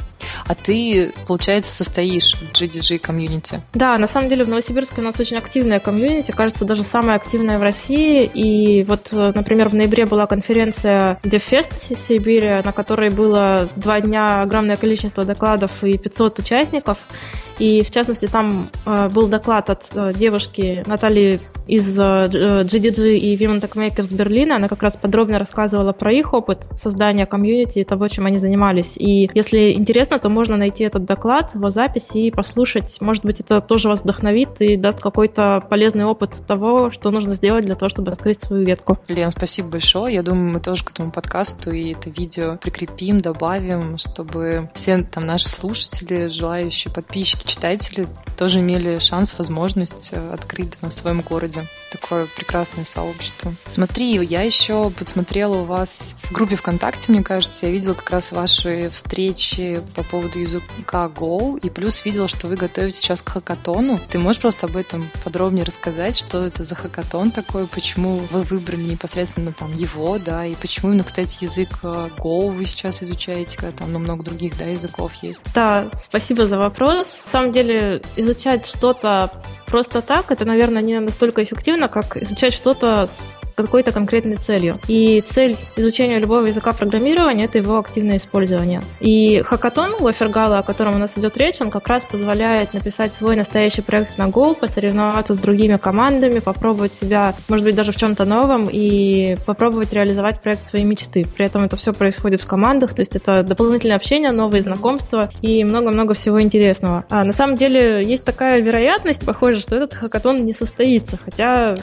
А 0.48 0.54
ты, 0.54 1.12
получается, 1.26 1.72
состоишь 1.72 2.34
в 2.34 2.52
GDG 2.52 2.98
комьюнити? 2.98 3.60
Да, 3.74 3.98
на 3.98 4.06
самом 4.06 4.28
деле 4.28 4.44
в 4.44 4.48
Новосибирске 4.48 5.00
у 5.00 5.04
нас 5.04 5.18
очень 5.18 5.36
активная 5.36 5.80
комьюнити, 5.80 6.30
кажется, 6.30 6.64
даже 6.64 6.84
самая 6.84 7.16
активная 7.16 7.58
в 7.58 7.62
России. 7.62 8.30
И 8.32 8.84
вот, 8.84 9.08
э, 9.12 9.32
например, 9.34 9.68
в 9.68 9.74
ноябре 9.74 10.06
была 10.06 10.26
конференция 10.26 11.18
DevFest 11.22 11.98
Сибири, 12.08 12.62
на 12.64 12.72
которой 12.72 13.10
было 13.10 13.68
два 13.76 14.00
дня 14.00 14.42
огромное 14.42 14.76
количество 14.76 15.24
докладов 15.24 15.82
и 15.82 15.98
500 15.98 16.38
участников. 16.38 16.98
И, 17.58 17.82
в 17.82 17.90
частности, 17.90 18.26
там 18.26 18.68
э, 18.84 19.08
был 19.08 19.28
доклад 19.28 19.70
от 19.70 19.84
э, 19.94 20.12
девушки 20.14 20.82
Натальи 20.86 21.40
из 21.66 21.98
GDG 21.98 23.04
э, 23.04 23.16
и 23.16 23.36
Women 23.36 23.60
Tech 23.60 23.72
Makers 23.74 24.14
Берлина. 24.14 24.56
Она 24.56 24.68
как 24.68 24.82
раз 24.82 24.96
подробно 24.96 25.38
рассказывала 25.38 25.92
про 25.92 26.12
их 26.12 26.32
опыт 26.32 26.66
создания 26.76 27.26
комьюнити 27.26 27.80
и 27.80 27.84
того, 27.84 28.08
чем 28.08 28.26
они 28.26 28.38
занимались. 28.38 28.96
И 28.96 29.30
если 29.34 29.72
интересно, 29.72 30.18
то 30.18 30.28
можно 30.28 30.56
найти 30.56 30.84
этот 30.84 31.04
доклад, 31.04 31.54
его 31.54 31.70
запись 31.70 32.10
и 32.14 32.30
послушать. 32.30 32.98
Может 33.00 33.24
быть, 33.24 33.40
это 33.40 33.60
тоже 33.60 33.88
вас 33.88 34.02
вдохновит 34.02 34.60
и 34.60 34.76
даст 34.76 35.00
какой-то 35.00 35.62
полезный 35.68 36.04
опыт 36.04 36.34
того, 36.46 36.90
что 36.90 37.10
нужно 37.10 37.34
сделать 37.34 37.64
для 37.64 37.74
того, 37.74 37.88
чтобы 37.88 38.12
открыть 38.12 38.42
свою 38.42 38.64
ветку. 38.64 38.98
Лен, 39.08 39.30
спасибо 39.30 39.70
большое. 39.70 40.14
Я 40.14 40.22
думаю, 40.22 40.52
мы 40.52 40.60
тоже 40.60 40.84
к 40.84 40.90
этому 40.90 41.10
подкасту 41.10 41.72
и 41.72 41.92
это 41.92 42.10
видео 42.10 42.58
прикрепим, 42.60 43.18
добавим, 43.18 43.98
чтобы 43.98 44.70
все 44.74 45.02
там 45.02 45.26
наши 45.26 45.48
слушатели, 45.48 46.28
желающие 46.28 46.92
подписчики, 46.92 47.45
читатели 47.46 48.06
тоже 48.36 48.60
имели 48.60 48.98
шанс, 48.98 49.34
возможность 49.38 50.12
открыть 50.12 50.72
в 50.80 50.90
своем 50.90 51.20
городе 51.20 51.22
городе. 51.22 51.64
Такое 51.90 52.26
прекрасное 52.36 52.84
сообщество. 52.84 53.54
Смотри, 53.70 54.14
я 54.24 54.42
еще 54.42 54.90
подсмотрела 54.90 55.56
у 55.56 55.64
вас 55.64 56.14
в 56.24 56.32
группе 56.32 56.56
ВКонтакте, 56.56 57.12
мне 57.12 57.22
кажется, 57.22 57.66
я 57.66 57.72
видела 57.72 57.94
как 57.94 58.10
раз 58.10 58.32
ваши 58.32 58.90
встречи 58.90 59.80
по 59.94 60.02
поводу 60.02 60.38
языка 60.38 61.06
Go, 61.06 61.58
и 61.60 61.70
плюс 61.70 62.04
видела, 62.04 62.28
что 62.28 62.48
вы 62.48 62.56
готовите 62.56 62.98
сейчас 62.98 63.20
к 63.22 63.28
хакатону. 63.28 63.98
Ты 64.10 64.18
можешь 64.18 64.40
просто 64.40 64.66
об 64.66 64.76
этом 64.76 65.08
подробнее 65.24 65.64
рассказать, 65.64 66.16
что 66.16 66.44
это 66.44 66.64
за 66.64 66.74
хакатон 66.74 67.30
такой, 67.30 67.66
почему 67.66 68.16
вы 68.30 68.42
выбрали 68.42 68.82
непосредственно 68.82 69.52
там 69.52 69.76
его, 69.76 70.18
да, 70.18 70.44
и 70.44 70.54
почему 70.54 70.90
именно, 70.90 71.04
кстати, 71.04 71.38
язык 71.40 71.68
э, 71.82 72.08
Go 72.18 72.50
вы 72.50 72.66
сейчас 72.66 73.02
изучаете, 73.02 73.56
когда 73.56 73.72
там 73.78 73.92
ну, 73.92 73.98
много 73.98 74.24
других, 74.24 74.58
да, 74.58 74.64
языков 74.64 75.14
есть? 75.22 75.40
Да, 75.54 75.86
спасибо 75.92 76.46
за 76.46 76.58
вопрос. 76.58 77.22
На 77.26 77.30
самом 77.30 77.52
деле, 77.52 78.02
изучать 78.16 78.66
что-то 78.66 79.30
просто 79.76 80.00
так, 80.00 80.30
это, 80.30 80.46
наверное, 80.46 80.80
не 80.80 80.98
настолько 81.00 81.44
эффективно, 81.44 81.88
как 81.88 82.16
изучать 82.16 82.54
что-то 82.54 83.06
с 83.06 83.26
какой-то 83.56 83.90
конкретной 83.90 84.36
целью. 84.36 84.76
И 84.86 85.22
цель 85.26 85.56
изучения 85.76 86.18
любого 86.18 86.46
языка 86.46 86.72
программирования– 86.72 87.44
это 87.46 87.58
его 87.58 87.78
активное 87.78 88.18
использование. 88.18 88.82
И 89.00 89.40
хакатон 89.40 89.92
Лофергала, 89.98 90.58
о 90.58 90.62
котором 90.62 90.94
у 90.94 90.98
нас 90.98 91.16
идет 91.16 91.36
речь, 91.36 91.56
он 91.60 91.70
как 91.70 91.88
раз 91.88 92.04
позволяет 92.04 92.74
написать 92.74 93.14
свой 93.14 93.34
настоящий 93.34 93.82
проект 93.82 94.18
на 94.18 94.28
Go, 94.28 94.54
посоревноваться 94.58 95.34
с 95.34 95.38
другими 95.38 95.76
командами, 95.76 96.38
попробовать 96.40 96.92
себя, 96.92 97.34
может 97.48 97.64
быть, 97.64 97.74
даже 97.74 97.92
в 97.92 97.96
чем-то 97.96 98.24
новом 98.24 98.68
и 98.70 99.36
попробовать 99.46 99.92
реализовать 99.92 100.42
проект 100.42 100.66
своей 100.66 100.84
мечты. 100.84 101.26
При 101.34 101.46
этом 101.46 101.64
это 101.64 101.76
все 101.76 101.92
происходит 101.92 102.42
в 102.42 102.46
командах, 102.46 102.94
то 102.94 103.00
есть 103.00 103.16
это 103.16 103.42
дополнительное 103.42 103.96
общение, 103.96 104.32
новые 104.32 104.62
знакомства 104.62 105.30
и 105.40 105.64
много-много 105.64 106.12
всего 106.14 106.42
интересного. 106.42 107.06
А 107.08 107.24
на 107.24 107.32
самом 107.32 107.56
деле 107.56 108.02
есть 108.04 108.24
такая 108.24 108.60
вероятность, 108.60 109.24
похоже, 109.24 109.60
что 109.60 109.76
этот 109.76 109.94
хакатон 109.94 110.44
не 110.44 110.52
состоится, 110.52 111.18
хотя 111.24 111.74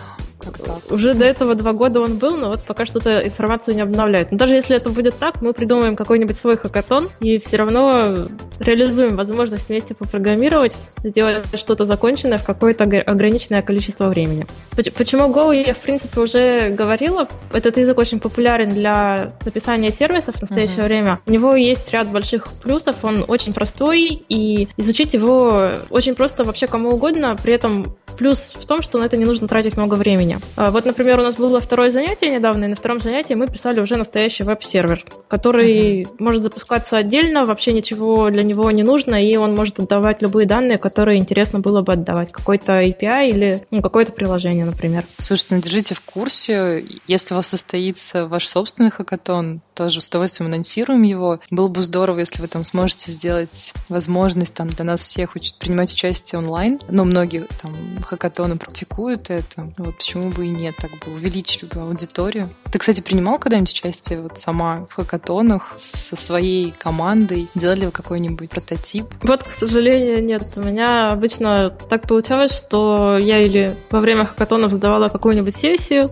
уже 0.90 1.14
до 1.14 1.26
этого 1.26 1.56
два 1.56 1.74
года 1.74 2.02
он 2.02 2.18
был, 2.18 2.38
но 2.38 2.50
вот 2.50 2.62
пока 2.62 2.86
что-то 2.86 3.20
информацию 3.22 3.76
не 3.76 3.82
обновляют. 3.82 4.32
Но 4.32 4.38
даже 4.38 4.56
если 4.56 4.76
это 4.76 4.90
будет 4.90 5.18
так, 5.18 5.42
мы 5.42 5.54
придумаем 5.54 5.96
какой-нибудь 5.96 6.38
свой 6.38 6.58
хакатон 6.58 7.10
и 7.20 7.40
все 7.40 7.58
равно 7.58 8.28
реализуем 8.60 9.16
возможность 9.16 9.70
вместе 9.70 9.94
попрограммировать, 9.94 10.74
сделать 11.04 11.44
что-то 11.56 11.86
законченное 11.86 12.38
в 12.38 12.46
какое-то 12.46 12.84
ограниченное 12.84 13.62
количество 13.62 14.10
времени. 14.10 14.46
Почему 14.76 15.24
Go 15.34 15.54
я, 15.56 15.74
в 15.74 15.80
принципе, 15.80 16.20
уже 16.20 16.70
говорила. 16.70 17.28
Этот 17.52 17.78
язык 17.78 17.98
очень 17.98 18.20
популярен 18.20 18.70
для 18.70 19.34
написания 19.46 19.92
сервисов 19.92 20.36
в 20.36 20.42
настоящее 20.42 20.80
uh-huh. 20.80 20.86
время. 20.86 21.20
У 21.26 21.32
него 21.32 21.56
есть 21.56 21.92
ряд 21.92 22.08
больших 22.08 22.48
плюсов, 22.64 22.98
он 23.04 23.26
очень 23.28 23.54
простой, 23.54 24.24
и 24.30 24.68
изучить 24.78 25.14
его 25.14 25.74
очень 25.90 26.16
просто 26.16 26.44
вообще 26.44 26.68
кому 26.68 26.92
угодно. 26.92 27.36
При 27.42 27.54
этом 27.54 27.96
плюс 28.18 28.54
в 28.60 28.66
том, 28.66 28.82
что 28.82 28.98
на 28.98 29.06
это 29.06 29.18
не 29.18 29.26
нужно 29.26 29.48
тратить 29.48 29.78
много 29.78 29.96
времени 29.96 30.33
уровня. 30.34 30.40
А, 30.56 30.72
вот, 30.72 30.86
например, 30.86 31.20
у 31.20 31.24
нас 31.24 31.36
было 31.36 31.60
второе 31.60 31.92
занятие 31.92 32.30
недавно, 32.30 32.66
и 32.66 32.68
на 32.68 32.76
втором 32.76 33.00
занятии 33.00 33.34
мы 33.34 33.48
писали 33.48 33.80
уже 33.80 33.96
настоящий 33.96 34.44
веб-сервер, 34.44 35.04
который 35.28 36.04
uh-huh. 36.04 36.16
может 36.20 36.44
запускаться 36.44 36.98
отдельно, 36.98 37.46
вообще 37.46 37.74
ничего 37.74 38.30
для 38.30 38.44
него 38.44 38.70
не 38.72 38.84
нужно, 38.84 39.16
и 39.16 39.36
он 39.36 39.56
может 39.56 39.80
отдавать 39.80 40.22
любые 40.22 40.48
данные, 40.48 40.78
которые 40.78 41.20
интересно 41.20 41.60
было 41.60 41.82
бы 41.82 41.94
отдавать. 41.94 42.32
Какой-то 42.32 42.82
API 42.82 43.30
или 43.30 43.66
ну, 43.72 43.82
какое-то 43.82 44.12
приложение, 44.12 44.66
например. 44.66 45.04
Слушайте, 45.18 45.56
ну 45.56 45.62
держите 45.62 45.96
в 45.96 46.02
курсе, 46.02 46.86
если 47.08 47.34
у 47.34 47.38
вас 47.38 47.48
состоится 47.48 48.28
ваш 48.28 48.48
собственный 48.48 48.92
хакатон, 48.92 49.62
тоже 49.74 50.02
с 50.02 50.08
удовольствием 50.08 50.50
анонсируем 50.50 51.04
его. 51.04 51.40
Было 51.50 51.68
бы 51.68 51.82
здорово, 51.82 52.20
если 52.20 52.42
вы 52.42 52.48
там 52.48 52.64
сможете 52.64 53.12
сделать 53.12 53.74
возможность 53.90 54.54
там 54.54 54.68
для 54.68 54.86
нас 54.86 55.02
всех 55.02 55.34
принимать 55.60 55.94
участие 55.94 56.40
онлайн. 56.40 56.80
Но 56.90 57.06
многие 57.06 57.46
там 57.62 57.74
хакатоны 58.06 58.58
практикуют 58.58 59.30
это. 59.30 59.72
Вот 59.78 59.98
почему 59.98 60.30
бы 60.30 60.46
и 60.46 60.50
нет, 60.50 60.76
так 60.78 60.92
бы 60.92 61.14
увеличили 61.14 61.66
бы 61.66 61.82
аудиторию. 61.82 62.50
Ты, 62.72 62.80
кстати, 62.80 63.02
принимал 63.02 63.40
когда-нибудь 63.40 63.72
участие 63.72 64.22
вот 64.22 64.38
сама 64.38 64.86
в 64.90 64.94
хакатонах 64.94 65.74
со 65.78 66.16
своей 66.16 66.72
командой? 66.72 67.48
Делали 67.56 67.86
вы 67.86 67.92
какой-нибудь 67.92 68.50
прототип? 68.50 69.06
Вот, 69.22 69.44
к 69.44 69.52
сожалению, 69.52 70.24
нет. 70.24 70.44
У 70.56 70.62
меня 70.62 71.12
обычно 71.12 71.70
так 71.70 72.08
получалось, 72.08 72.56
что 72.56 73.18
я 73.18 73.42
или 73.42 73.76
во 73.90 74.00
время 74.00 74.26
хакатонов 74.26 74.72
сдавала 74.72 75.08
какую-нибудь 75.08 75.56
сессию, 75.56 76.10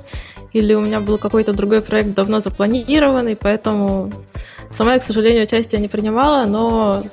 или 0.53 0.73
у 0.73 0.81
меня 0.81 0.99
был 0.99 1.17
какой-то 1.17 1.53
другой 1.53 1.81
проект 1.81 2.13
давно 2.13 2.39
запланированный, 2.39 3.35
поэтому 3.35 4.11
сама 4.71 4.93
я, 4.93 4.99
к 4.99 5.03
сожалению, 5.03 5.43
участие 5.43 5.81
не 5.81 5.87
принимала, 5.87 6.45
но 6.45 7.03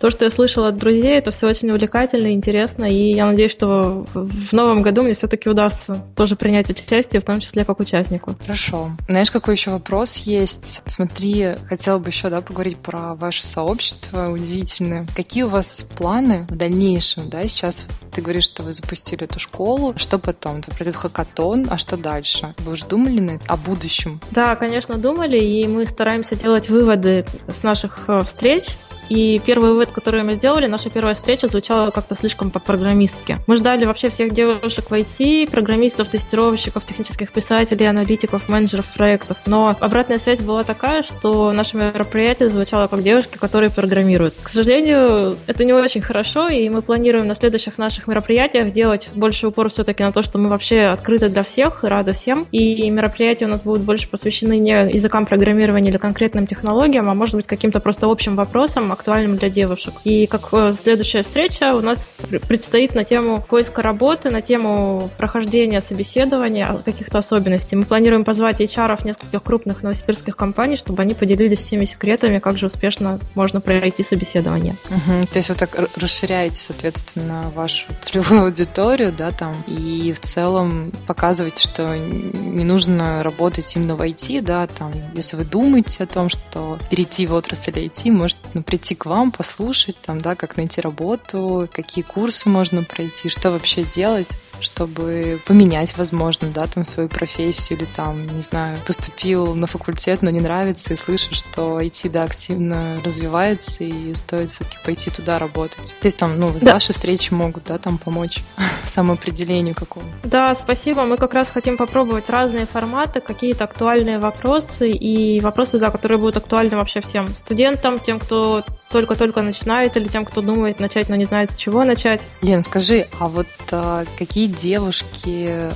то, 0.00 0.10
что 0.10 0.24
я 0.24 0.30
слышала 0.30 0.68
от 0.68 0.76
друзей, 0.76 1.16
это 1.18 1.30
все 1.30 1.48
очень 1.48 1.70
увлекательно 1.70 2.28
и 2.28 2.32
интересно, 2.32 2.84
и 2.84 3.12
я 3.12 3.26
надеюсь, 3.26 3.52
что 3.52 4.04
в 4.14 4.52
новом 4.52 4.82
году 4.82 5.02
мне 5.02 5.14
все-таки 5.14 5.48
удастся 5.48 6.04
тоже 6.14 6.36
принять 6.36 6.70
участие, 6.70 7.20
в 7.20 7.24
том 7.24 7.40
числе 7.40 7.64
как 7.64 7.80
участнику. 7.80 8.34
Хорошо. 8.40 8.90
Знаешь, 9.08 9.30
какой 9.30 9.54
еще 9.54 9.70
вопрос 9.70 10.16
есть? 10.18 10.82
Смотри, 10.86 11.54
хотела 11.68 11.98
бы 11.98 12.08
еще 12.08 12.28
да, 12.30 12.40
поговорить 12.40 12.78
про 12.78 13.14
ваше 13.14 13.44
сообщество 13.44 14.28
удивительное. 14.30 15.06
Какие 15.14 15.44
у 15.44 15.48
вас 15.48 15.86
планы 15.96 16.46
в 16.48 16.56
дальнейшем? 16.56 17.28
Да? 17.28 17.46
Сейчас 17.48 17.84
ты 18.12 18.22
говоришь, 18.22 18.44
что 18.44 18.62
вы 18.62 18.72
запустили 18.72 19.24
эту 19.24 19.38
школу. 19.38 19.94
Что 19.96 20.18
потом? 20.18 20.58
Это 20.58 20.70
пройдет 20.70 20.96
хакатон, 20.96 21.66
а 21.70 21.78
что 21.78 21.96
дальше? 21.96 22.54
Вы 22.58 22.72
уже 22.72 22.86
думали 22.86 23.40
о 23.46 23.56
будущем? 23.56 24.20
Да, 24.30 24.56
конечно, 24.56 24.98
думали, 24.98 25.38
и 25.38 25.66
мы 25.66 25.86
стараемся 25.86 26.36
делать 26.36 26.68
выводы 26.68 27.24
с 27.48 27.62
наших 27.62 28.04
э, 28.08 28.22
встреч, 28.26 28.64
и 29.08 29.40
первый 29.44 29.70
вывод, 29.70 29.85
который 29.92 30.22
мы 30.22 30.34
сделали, 30.34 30.66
наша 30.66 30.90
первая 30.90 31.14
встреча 31.14 31.48
звучала 31.48 31.90
как-то 31.90 32.14
слишком 32.14 32.50
по-программистски. 32.50 33.38
Мы 33.46 33.56
ждали 33.56 33.84
вообще 33.84 34.08
всех 34.08 34.32
девушек 34.32 34.90
в 34.90 34.92
IT, 34.92 35.50
программистов, 35.50 36.08
тестировщиков, 36.08 36.84
технических 36.84 37.32
писателей, 37.32 37.86
аналитиков, 37.86 38.48
менеджеров 38.48 38.86
проектов. 38.94 39.36
Но 39.46 39.74
обратная 39.80 40.18
связь 40.18 40.40
была 40.40 40.64
такая, 40.64 41.02
что 41.02 41.52
наше 41.52 41.76
мероприятие 41.76 42.50
звучало 42.50 42.86
как 42.86 43.02
девушки, 43.02 43.38
которые 43.38 43.70
программируют. 43.70 44.34
К 44.42 44.48
сожалению, 44.48 45.36
это 45.46 45.64
не 45.64 45.72
очень 45.72 46.02
хорошо, 46.02 46.48
и 46.48 46.68
мы 46.68 46.82
планируем 46.82 47.26
на 47.26 47.34
следующих 47.34 47.78
наших 47.78 48.06
мероприятиях 48.06 48.72
делать 48.72 49.08
больше 49.14 49.48
упор 49.48 49.68
все-таки 49.68 50.02
на 50.02 50.12
то, 50.12 50.22
что 50.22 50.38
мы 50.38 50.48
вообще 50.48 50.82
открыты 50.82 51.28
для 51.28 51.42
всех, 51.42 51.84
рады 51.84 52.12
всем. 52.12 52.46
И 52.52 52.88
мероприятия 52.90 53.46
у 53.46 53.48
нас 53.48 53.62
будут 53.62 53.82
больше 53.82 54.08
посвящены 54.08 54.58
не 54.58 54.92
языкам 54.92 55.26
программирования 55.26 55.90
или 55.90 55.98
конкретным 55.98 56.46
технологиям, 56.46 57.08
а 57.08 57.14
может 57.14 57.34
быть 57.34 57.46
каким-то 57.46 57.80
просто 57.80 58.10
общим 58.10 58.36
вопросам, 58.36 58.92
актуальным 58.92 59.36
для 59.36 59.50
девушек. 59.50 59.75
И 60.04 60.26
как 60.26 60.48
э, 60.52 60.74
следующая 60.80 61.22
встреча 61.22 61.74
у 61.74 61.80
нас 61.80 62.20
предстоит 62.48 62.94
на 62.94 63.04
тему 63.04 63.44
поиска 63.46 63.82
работы, 63.82 64.30
на 64.30 64.42
тему 64.42 65.10
прохождения 65.16 65.80
собеседования, 65.80 66.76
каких-то 66.84 67.18
особенностей. 67.18 67.76
Мы 67.76 67.84
планируем 67.84 68.24
позвать 68.24 68.60
HR 68.60 69.04
нескольких 69.04 69.42
крупных 69.42 69.82
новосибирских 69.82 70.36
компаний, 70.36 70.76
чтобы 70.76 71.02
они 71.02 71.14
поделились 71.14 71.58
всеми 71.58 71.84
секретами, 71.84 72.38
как 72.38 72.58
же 72.58 72.66
успешно 72.66 73.18
можно 73.34 73.60
пройти 73.60 74.02
собеседование. 74.02 74.76
Угу. 74.90 75.26
То 75.32 75.38
есть 75.38 75.48
вы 75.48 75.54
так 75.54 75.70
расширяете, 75.96 76.60
соответственно, 76.60 77.50
вашу 77.54 77.86
целевую 78.00 78.44
аудиторию, 78.44 79.12
да, 79.16 79.30
там, 79.30 79.54
и 79.66 80.12
в 80.12 80.20
целом 80.20 80.92
показываете, 81.06 81.62
что 81.62 81.96
не 81.96 82.64
нужно 82.64 83.22
работать 83.22 83.74
именно 83.76 83.96
в 83.96 84.02
IT, 84.02 84.42
да, 84.42 84.66
там, 84.66 84.92
если 85.14 85.36
вы 85.36 85.44
думаете 85.44 86.04
о 86.04 86.06
том, 86.06 86.28
что 86.28 86.78
перейти 86.90 87.26
в 87.26 87.34
отрасль 87.34 87.72
IT, 87.72 88.10
может 88.10 88.38
ну, 88.54 88.62
прийти 88.62 88.94
к 88.94 89.06
вам, 89.06 89.30
послушать, 89.30 89.65
там, 89.74 90.20
да, 90.20 90.34
как 90.34 90.56
найти 90.56 90.80
работу, 90.80 91.68
какие 91.72 92.04
курсы 92.04 92.48
можно 92.48 92.82
пройти, 92.82 93.28
что 93.28 93.50
вообще 93.50 93.84
делать 93.84 94.36
чтобы 94.60 95.40
поменять, 95.46 95.96
возможно, 95.96 96.48
да, 96.48 96.66
там 96.66 96.84
свою 96.84 97.08
профессию 97.08 97.78
или 97.78 97.86
там, 97.96 98.22
не 98.22 98.42
знаю, 98.42 98.78
поступил 98.86 99.54
на 99.54 99.66
факультет, 99.66 100.22
но 100.22 100.30
не 100.30 100.40
нравится 100.40 100.94
и 100.94 100.96
слышишь, 100.96 101.38
что 101.38 101.80
IT, 101.80 102.10
да, 102.10 102.24
активно 102.24 103.00
развивается 103.04 103.84
и 103.84 104.14
стоит 104.14 104.50
все-таки 104.50 104.78
пойти 104.84 105.10
туда 105.10 105.38
работать. 105.38 105.94
То 106.00 106.06
есть 106.06 106.16
там, 106.16 106.38
ну, 106.38 106.52
да. 106.60 106.74
ваши 106.74 106.92
встречи 106.92 107.32
могут, 107.32 107.64
да, 107.64 107.78
там 107.78 107.98
помочь 107.98 108.42
самоопределению 108.86 109.74
какому. 109.74 110.06
Да, 110.24 110.54
спасибо. 110.54 111.04
Мы 111.04 111.16
как 111.16 111.34
раз 111.34 111.48
хотим 111.48 111.76
попробовать 111.76 112.30
разные 112.30 112.66
форматы, 112.66 113.20
какие-то 113.20 113.64
актуальные 113.64 114.18
вопросы 114.18 114.90
и 114.90 115.40
вопросы, 115.40 115.78
да, 115.78 115.90
которые 115.90 116.18
будут 116.18 116.36
актуальны 116.36 116.76
вообще 116.76 117.00
всем 117.00 117.28
студентам, 117.34 117.98
тем, 117.98 118.18
кто 118.18 118.62
только-только 118.90 119.42
начинает 119.42 119.96
или 119.96 120.08
тем, 120.08 120.24
кто 120.24 120.40
думает 120.40 120.80
начать, 120.80 121.08
но 121.08 121.16
не 121.16 121.24
знает, 121.24 121.50
с 121.50 121.56
чего 121.56 121.84
начать. 121.84 122.22
Лен, 122.42 122.62
скажи, 122.62 123.06
а 123.18 123.28
вот 123.28 123.46
а, 123.72 124.04
какие 124.18 124.46
девушки, 124.46 125.70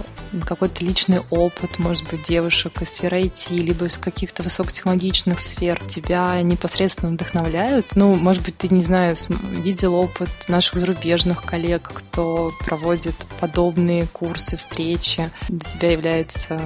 какой-то 0.46 0.84
личный 0.84 1.20
опыт, 1.30 1.78
может 1.78 2.08
быть, 2.08 2.22
девушек 2.24 2.82
из 2.82 2.90
сферы 2.90 3.22
IT, 3.22 3.50
либо 3.50 3.86
из 3.86 3.98
каких-то 3.98 4.42
высокотехнологичных 4.42 5.40
сфер 5.40 5.82
тебя 5.88 6.40
непосредственно 6.42 7.12
вдохновляют? 7.12 7.86
Ну, 7.94 8.14
может 8.14 8.44
быть, 8.44 8.56
ты, 8.56 8.68
не 8.68 8.82
знаю, 8.82 9.16
видел 9.28 9.94
опыт 9.94 10.28
наших 10.48 10.76
зарубежных 10.76 11.42
коллег, 11.44 11.90
кто 11.92 12.52
проводит 12.64 13.14
подобные 13.40 14.06
курсы, 14.06 14.56
встречи, 14.56 15.30
для 15.48 15.60
тебя 15.60 15.92
является, 15.92 16.60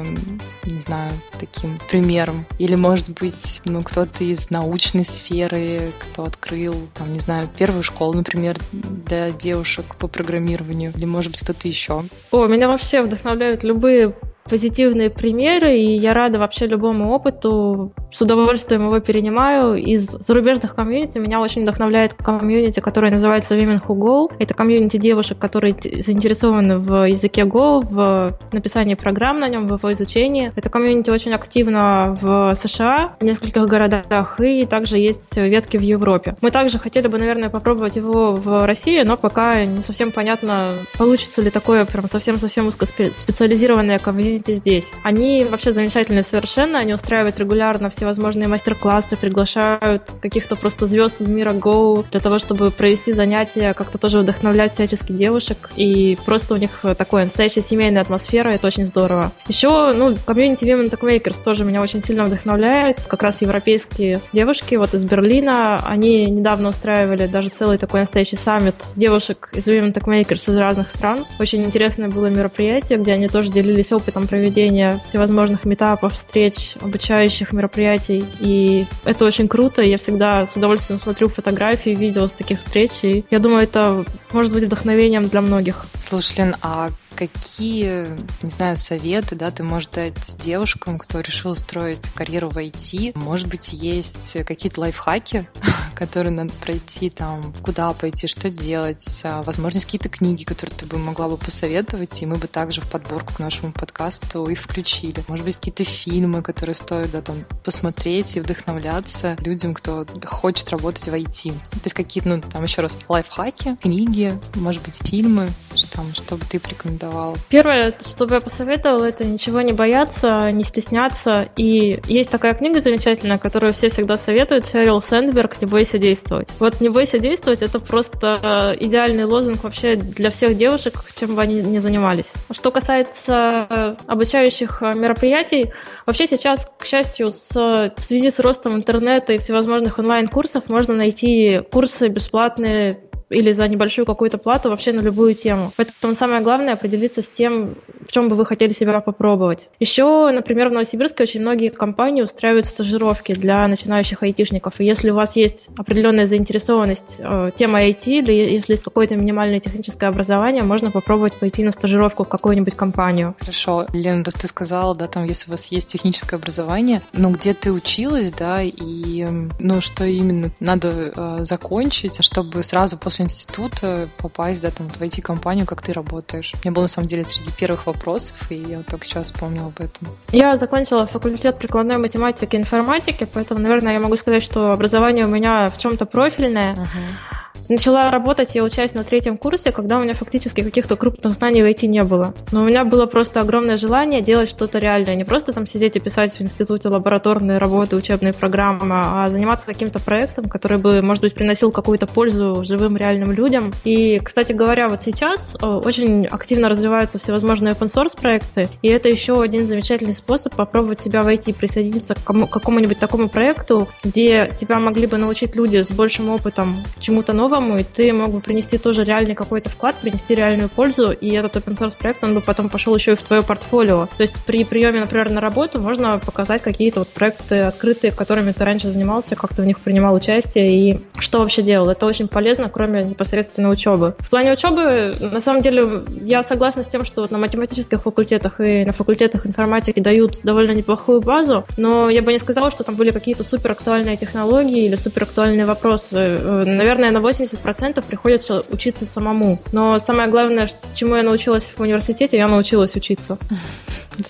не 0.64 0.78
знаю, 0.78 1.10
таким 1.38 1.78
примером? 1.88 2.44
Или, 2.58 2.74
может 2.74 3.10
быть, 3.10 3.60
ну, 3.64 3.82
кто-то 3.82 4.24
из 4.24 4.50
научной 4.50 5.04
сферы, 5.04 5.92
кто 5.98 6.24
открыл, 6.24 6.74
там, 6.94 7.12
не 7.12 7.20
знаю, 7.20 7.48
первую 7.56 7.82
школу, 7.82 8.14
например, 8.14 8.56
для 8.72 9.30
девушек 9.30 9.94
по 9.98 10.08
программированию, 10.08 10.92
или, 10.96 11.04
может 11.04 11.32
быть, 11.32 11.40
кто-то 11.40 11.68
еще? 11.68 12.04
О, 12.30 12.46
меня 12.46 12.68
вообще 12.68 13.02
вдохновляют 13.02 13.53
любые 13.62 14.16
позитивные 14.48 15.10
примеры, 15.10 15.78
и 15.78 15.96
я 15.96 16.12
рада 16.12 16.38
вообще 16.38 16.66
любому 16.66 17.12
опыту. 17.12 17.94
С 18.14 18.22
удовольствием 18.22 18.84
его 18.84 19.00
перенимаю. 19.00 19.74
Из 19.74 20.06
зарубежных 20.06 20.74
комьюнити 20.76 21.18
меня 21.18 21.40
очень 21.40 21.62
вдохновляет 21.62 22.14
комьюнити, 22.14 22.80
которое 22.80 23.10
называется 23.10 23.56
Women 23.56 23.80
Who 23.84 23.96
Go. 23.96 24.32
Это 24.38 24.54
комьюнити 24.54 24.96
девушек, 24.96 25.38
которые 25.38 25.74
заинтересованы 25.74 26.78
в 26.78 27.08
языке 27.08 27.42
Go, 27.42 27.84
в 27.84 28.38
написании 28.52 28.94
программ 28.94 29.40
на 29.40 29.48
нем, 29.48 29.66
в 29.66 29.74
его 29.76 29.92
изучении. 29.92 30.52
Это 30.54 30.70
комьюнити 30.70 31.10
очень 31.10 31.32
активно 31.32 32.16
в 32.20 32.54
США, 32.54 33.16
в 33.18 33.24
нескольких 33.24 33.66
городах, 33.66 34.40
и 34.40 34.64
также 34.64 34.98
есть 34.98 35.36
ветки 35.36 35.76
в 35.76 35.82
Европе. 35.82 36.36
Мы 36.40 36.52
также 36.52 36.78
хотели 36.78 37.08
бы, 37.08 37.18
наверное, 37.18 37.50
попробовать 37.50 37.96
его 37.96 38.32
в 38.32 38.64
России, 38.64 39.02
но 39.02 39.16
пока 39.16 39.64
не 39.64 39.82
совсем 39.82 40.12
понятно, 40.12 40.74
получится 40.96 41.42
ли 41.42 41.50
такое 41.50 41.84
прям 41.84 42.06
совсем-совсем 42.06 42.68
узкоспециализированное 42.68 43.98
комьюнити 43.98 44.52
здесь. 44.52 44.92
Они 45.02 45.44
вообще 45.50 45.72
замечательные 45.72 46.22
совершенно, 46.22 46.78
они 46.78 46.94
устраивают 46.94 47.40
регулярно 47.40 47.90
всевозможные 48.04 48.48
мастер-классы, 48.48 49.16
приглашают 49.16 50.02
каких-то 50.20 50.56
просто 50.56 50.84
звезд 50.84 51.22
из 51.22 51.28
мира 51.28 51.52
Go 51.52 52.04
для 52.10 52.20
того, 52.20 52.38
чтобы 52.38 52.70
провести 52.70 53.14
занятия, 53.14 53.72
как-то 53.72 53.96
тоже 53.96 54.18
вдохновлять 54.18 54.74
всячески 54.74 55.12
девушек. 55.12 55.70
И 55.76 56.18
просто 56.26 56.52
у 56.52 56.56
них 56.58 56.84
такая 56.98 57.24
настоящая 57.24 57.62
семейная 57.62 58.02
атмосфера, 58.02 58.50
это 58.50 58.66
очень 58.66 58.84
здорово. 58.84 59.32
Еще, 59.48 59.94
ну, 59.94 60.14
комьюнити 60.26 60.64
Women 60.64 60.90
Tech 60.90 61.34
тоже 61.42 61.64
меня 61.64 61.80
очень 61.80 62.02
сильно 62.02 62.24
вдохновляет. 62.24 63.00
Как 63.08 63.22
раз 63.22 63.40
европейские 63.40 64.20
девушки 64.34 64.74
вот 64.74 64.92
из 64.92 65.04
Берлина, 65.06 65.82
они 65.86 66.26
недавно 66.26 66.68
устраивали 66.68 67.26
даже 67.26 67.48
целый 67.48 67.78
такой 67.78 68.00
настоящий 68.00 68.36
саммит 68.36 68.74
девушек 68.96 69.48
из 69.54 69.66
Women 69.66 69.94
Tech 69.94 70.34
из 70.34 70.56
разных 70.58 70.90
стран. 70.90 71.24
Очень 71.40 71.64
интересное 71.64 72.08
было 72.08 72.26
мероприятие, 72.26 72.98
где 72.98 73.14
они 73.14 73.28
тоже 73.28 73.50
делились 73.50 73.92
опытом 73.92 74.26
проведения 74.26 75.00
всевозможных 75.06 75.64
метапов, 75.64 76.12
встреч, 76.12 76.74
обучающих 76.82 77.52
мероприятий. 77.52 77.93
И 78.40 78.86
это 79.04 79.24
очень 79.24 79.48
круто. 79.48 79.82
Я 79.82 79.98
всегда 79.98 80.46
с 80.46 80.56
удовольствием 80.56 80.98
смотрю 80.98 81.28
фотографии, 81.28 81.90
видео 81.90 82.28
с 82.28 82.32
таких 82.32 82.60
встреч. 82.60 82.90
И 83.02 83.24
я 83.30 83.38
думаю, 83.38 83.62
это 83.62 84.04
может 84.32 84.52
быть 84.52 84.64
вдохновением 84.64 85.28
для 85.28 85.40
многих. 85.40 85.86
Слушай, 86.08 86.38
Лен, 86.38 86.56
а 86.60 86.90
какие, 87.14 88.08
не 88.42 88.50
знаю, 88.50 88.76
советы, 88.76 89.36
да, 89.36 89.50
ты 89.50 89.62
можешь 89.62 89.88
дать 89.88 90.36
девушкам, 90.38 90.98
кто 90.98 91.20
решил 91.20 91.52
устроить 91.52 92.08
карьеру 92.12 92.50
в 92.50 92.56
IT? 92.58 93.18
Может 93.18 93.48
быть, 93.48 93.72
есть 93.72 94.36
какие-то 94.44 94.80
лайфхаки, 94.80 95.48
которые 95.94 96.32
надо 96.32 96.52
пройти, 96.60 97.08
там, 97.08 97.54
куда 97.62 97.92
пойти, 97.92 98.26
что 98.26 98.50
делать? 98.50 99.20
А, 99.24 99.42
возможно, 99.42 99.78
есть 99.78 99.86
какие-то 99.86 100.08
книги, 100.08 100.44
которые 100.44 100.76
ты 100.76 100.86
бы 100.86 100.98
могла 100.98 101.28
бы 101.28 101.36
посоветовать, 101.36 102.20
и 102.22 102.26
мы 102.26 102.36
бы 102.36 102.48
также 102.48 102.80
в 102.80 102.90
подборку 102.90 103.34
к 103.34 103.38
нашему 103.38 103.72
подкасту 103.72 104.46
и 104.46 104.54
включили. 104.54 105.24
Может 105.28 105.44
быть, 105.46 105.56
какие-то 105.56 105.84
фильмы, 105.84 106.42
которые 106.42 106.74
стоит, 106.74 107.12
да, 107.12 107.22
там, 107.22 107.44
посмотреть 107.64 108.36
и 108.36 108.40
вдохновляться 108.40 109.36
людям, 109.40 109.72
кто 109.74 110.06
хочет 110.24 110.70
работать 110.70 111.04
в 111.04 111.14
IT. 111.14 111.52
То 111.52 111.80
есть 111.84 111.94
какие-то, 111.94 112.28
ну, 112.28 112.40
там, 112.40 112.62
еще 112.62 112.82
раз, 112.82 112.96
лайфхаки, 113.08 113.76
книги, 113.80 114.38
может 114.56 114.82
быть, 114.82 114.96
фильмы, 114.96 115.48
там, 115.94 116.06
что 116.14 116.36
бы 116.36 116.42
ты 116.50 116.58
порекомендовал? 116.58 117.36
Первое, 117.48 117.94
что 118.04 118.26
бы 118.26 118.34
я 118.34 118.40
посоветовала, 118.40 119.04
это 119.04 119.24
ничего 119.24 119.60
не 119.60 119.72
бояться, 119.72 120.50
не 120.50 120.64
стесняться. 120.64 121.48
И 121.56 122.00
есть 122.06 122.30
такая 122.30 122.54
книга 122.54 122.80
замечательная, 122.80 123.38
которую 123.38 123.72
все 123.72 123.88
всегда 123.88 124.16
советуют, 124.16 124.66
Шерил 124.66 125.00
Сэндберг 125.00 125.60
«Не 125.60 125.66
бойся 125.66 125.98
действовать». 125.98 126.48
Вот 126.58 126.80
«Не 126.80 126.88
бойся 126.88 127.18
действовать»— 127.18 127.62
это 127.62 127.78
просто 127.80 128.76
идеальный 128.80 129.24
лозунг 129.24 129.62
вообще 129.62 129.96
для 129.96 130.30
всех 130.30 130.56
девушек, 130.56 130.94
чем 131.18 131.36
бы 131.36 131.42
они 131.42 131.62
ни 131.62 131.78
занимались. 131.78 132.32
Что 132.50 132.70
касается 132.70 133.96
обучающих 134.06 134.80
мероприятий, 134.80 135.72
вообще 136.06 136.26
сейчас, 136.26 136.70
к 136.78 136.84
счастью, 136.84 137.28
с, 137.28 137.54
в 137.54 138.02
связи 138.02 138.30
с 138.30 138.40
ростом 138.40 138.74
интернета 138.74 139.32
и 139.32 139.38
всевозможных 139.38 139.98
онлайн-курсов 139.98 140.68
можно 140.68 140.94
найти 140.94 141.60
курсы 141.70 142.08
бесплатные 142.08 142.98
или 143.34 143.52
за 143.52 143.68
небольшую 143.68 144.06
какую-то 144.06 144.38
плату 144.38 144.70
вообще 144.70 144.92
на 144.92 145.00
любую 145.00 145.34
тему. 145.34 145.72
Поэтому 145.76 146.14
самое 146.14 146.42
главное 146.42 146.74
определиться 146.74 147.22
с 147.22 147.28
тем, 147.28 147.76
в 148.06 148.12
чем 148.12 148.28
бы 148.28 148.36
вы 148.36 148.46
хотели 148.46 148.72
себя 148.72 149.00
попробовать. 149.00 149.70
Еще, 149.80 150.30
например, 150.30 150.68
в 150.68 150.72
Новосибирске 150.72 151.24
очень 151.24 151.40
многие 151.40 151.68
компании 151.68 152.22
устраивают 152.22 152.66
стажировки 152.66 153.34
для 153.34 153.66
начинающих 153.66 154.22
айтишников. 154.22 154.80
И 154.80 154.84
если 154.84 155.10
у 155.10 155.14
вас 155.14 155.36
есть 155.36 155.70
определенная 155.76 156.26
заинтересованность 156.26 157.16
э, 157.18 157.50
темой 157.56 157.90
IT 157.90 158.06
или 158.06 158.32
если 158.32 158.72
есть 158.74 158.84
какое-то 158.84 159.16
минимальное 159.16 159.58
техническое 159.58 160.06
образование, 160.06 160.62
можно 160.62 160.90
попробовать 160.90 161.34
пойти 161.34 161.64
на 161.64 161.72
стажировку 161.72 162.24
в 162.24 162.28
какую-нибудь 162.28 162.74
компанию. 162.74 163.34
Хорошо. 163.40 163.86
Лен, 163.92 164.22
раз 164.22 164.34
ты 164.34 164.46
сказала, 164.46 164.94
да, 164.94 165.08
там, 165.08 165.24
если 165.24 165.48
у 165.48 165.52
вас 165.52 165.66
есть 165.66 165.90
техническое 165.90 166.36
образование, 166.36 167.02
ну, 167.12 167.30
где 167.30 167.54
ты 167.54 167.72
училась, 167.72 168.32
да, 168.32 168.62
и, 168.62 169.26
ну, 169.58 169.80
что 169.80 170.04
именно 170.04 170.50
надо 170.60 171.12
э, 171.14 171.38
закончить, 171.44 172.24
чтобы 172.24 172.62
сразу 172.62 172.96
после 172.96 173.23
института 173.24 174.08
попасть, 174.18 174.62
да, 174.62 174.70
там, 174.70 174.88
в 174.88 175.00
IT-компанию, 175.00 175.66
как 175.66 175.82
ты 175.82 175.92
работаешь? 175.92 176.52
Мне 176.62 176.70
было, 176.70 176.82
на 176.82 176.88
самом 176.88 177.08
деле, 177.08 177.24
среди 177.24 177.50
первых 177.52 177.86
вопросов, 177.86 178.50
и 178.50 178.56
я 178.56 178.78
вот 178.78 178.86
только 178.86 179.04
сейчас 179.04 179.32
вспомнила 179.32 179.66
об 179.66 179.80
этом. 179.80 180.08
Я 180.32 180.56
закончила 180.56 181.06
факультет 181.06 181.58
прикладной 181.58 181.98
математики 181.98 182.56
и 182.56 182.58
информатики, 182.58 183.26
поэтому, 183.32 183.60
наверное, 183.60 183.92
я 183.92 184.00
могу 184.00 184.16
сказать, 184.16 184.42
что 184.42 184.70
образование 184.70 185.26
у 185.26 185.28
меня 185.28 185.68
в 185.68 185.78
чем-то 185.78 186.06
профильное. 186.06 186.74
Uh-huh. 186.74 187.43
Начала 187.68 188.10
работать 188.10 188.54
я, 188.54 188.62
учась 188.62 188.94
на 188.94 189.04
третьем 189.04 189.38
курсе, 189.38 189.72
когда 189.72 189.98
у 189.98 190.02
меня 190.02 190.14
фактически 190.14 190.62
каких-то 190.62 190.96
крупных 190.96 191.32
знаний 191.32 191.62
в 191.62 191.66
IT 191.66 191.86
не 191.86 192.02
было. 192.04 192.34
Но 192.52 192.60
у 192.60 192.64
меня 192.64 192.84
было 192.84 193.06
просто 193.06 193.40
огромное 193.40 193.76
желание 193.76 194.20
делать 194.20 194.50
что-то 194.50 194.78
реальное. 194.78 195.14
Не 195.14 195.24
просто 195.24 195.52
там 195.52 195.66
сидеть 195.66 195.96
и 195.96 196.00
писать 196.00 196.34
в 196.34 196.40
институте 196.42 196.88
лабораторные 196.88 197.58
работы, 197.58 197.96
учебные 197.96 198.34
программы, 198.34 198.86
а 198.90 199.28
заниматься 199.28 199.66
каким-то 199.66 199.98
проектом, 199.98 200.48
который 200.48 200.78
бы, 200.78 201.00
может 201.00 201.22
быть, 201.22 201.34
приносил 201.34 201.72
какую-то 201.72 202.06
пользу 202.06 202.62
живым 202.64 202.96
реальным 202.96 203.32
людям. 203.32 203.72
И, 203.84 204.20
кстати 204.22 204.52
говоря, 204.52 204.88
вот 204.88 205.02
сейчас 205.02 205.56
э, 205.60 205.66
очень 205.66 206.26
активно 206.26 206.68
развиваются 206.68 207.18
всевозможные 207.18 207.72
open 207.72 207.86
source 207.86 208.20
проекты, 208.20 208.68
и 208.82 208.88
это 208.88 209.08
еще 209.08 209.40
один 209.40 209.66
замечательный 209.66 210.12
способ 210.12 210.54
попробовать 210.54 211.00
себя 211.00 211.22
в 211.22 211.28
IT, 211.28 211.54
присоединиться 211.54 212.14
к 212.14 212.24
какому-нибудь 212.24 212.98
такому 212.98 213.28
проекту, 213.28 213.88
где 214.02 214.50
тебя 214.60 214.78
могли 214.78 215.06
бы 215.06 215.16
научить 215.16 215.56
люди 215.56 215.82
с 215.82 215.90
большим 215.90 216.28
опытом 216.28 216.76
чему-то 216.98 217.32
новому, 217.32 217.53
новому, 217.54 217.78
и 217.78 217.84
ты 217.84 218.12
мог 218.12 218.32
бы 218.32 218.40
принести 218.40 218.78
тоже 218.78 219.04
реальный 219.04 219.34
какой-то 219.34 219.70
вклад, 219.70 219.94
принести 220.00 220.34
реальную 220.34 220.68
пользу, 220.68 221.12
и 221.12 221.30
этот 221.30 221.56
open 221.56 221.78
source 221.78 221.96
проект, 221.96 222.24
он 222.24 222.34
бы 222.34 222.40
потом 222.40 222.68
пошел 222.68 222.94
еще 222.94 223.12
и 223.12 223.14
в 223.14 223.22
твое 223.22 223.42
портфолио. 223.42 224.08
То 224.16 224.22
есть 224.22 224.44
при 224.44 224.64
приеме, 224.64 225.00
например, 225.00 225.30
на 225.30 225.40
работу 225.40 225.80
можно 225.80 226.18
показать 226.24 226.62
какие-то 226.62 227.00
вот 227.00 227.08
проекты 227.08 227.60
открытые, 227.60 228.12
которыми 228.12 228.52
ты 228.52 228.64
раньше 228.64 228.90
занимался, 228.90 229.36
как 229.36 229.54
ты 229.54 229.62
в 229.62 229.64
них 229.64 229.78
принимал 229.78 230.14
участие 230.14 230.90
и 230.90 231.00
что 231.18 231.40
вообще 231.40 231.62
делал. 231.62 231.88
Это 231.88 232.06
очень 232.06 232.28
полезно, 232.28 232.68
кроме 232.68 233.04
непосредственно 233.04 233.70
учебы. 233.70 234.14
В 234.18 234.30
плане 234.30 234.52
учебы, 234.52 235.14
на 235.20 235.40
самом 235.40 235.62
деле, 235.62 235.86
я 236.22 236.42
согласна 236.42 236.82
с 236.82 236.88
тем, 236.88 237.04
что 237.04 237.22
вот 237.22 237.30
на 237.30 237.38
математических 237.38 238.02
факультетах 238.02 238.60
и 238.60 238.84
на 238.84 238.92
факультетах 238.92 239.46
информатики 239.46 240.00
дают 240.00 240.40
довольно 240.42 240.72
неплохую 240.72 241.20
базу, 241.20 241.64
но 241.76 242.10
я 242.10 242.22
бы 242.22 242.32
не 242.32 242.38
сказала, 242.38 242.70
что 242.70 242.84
там 242.84 242.96
были 242.96 243.10
какие-то 243.10 243.44
супер 243.44 243.72
актуальные 243.72 244.16
технологии 244.16 244.86
или 244.86 244.96
супер 244.96 245.22
актуальные 245.22 245.66
вопросы. 245.66 246.16
Э, 246.16 246.64
наверное, 246.66 247.10
на 247.10 247.20
80 247.20 247.43
80% 247.44 248.04
приходится 248.04 248.62
учиться 248.70 249.06
самому. 249.06 249.58
Но 249.72 249.98
самое 249.98 250.28
главное, 250.28 250.68
чему 250.94 251.16
я 251.16 251.22
научилась 251.22 251.64
в 251.64 251.80
университете, 251.80 252.36
я 252.36 252.48
научилась 252.48 252.94
учиться. 252.96 253.38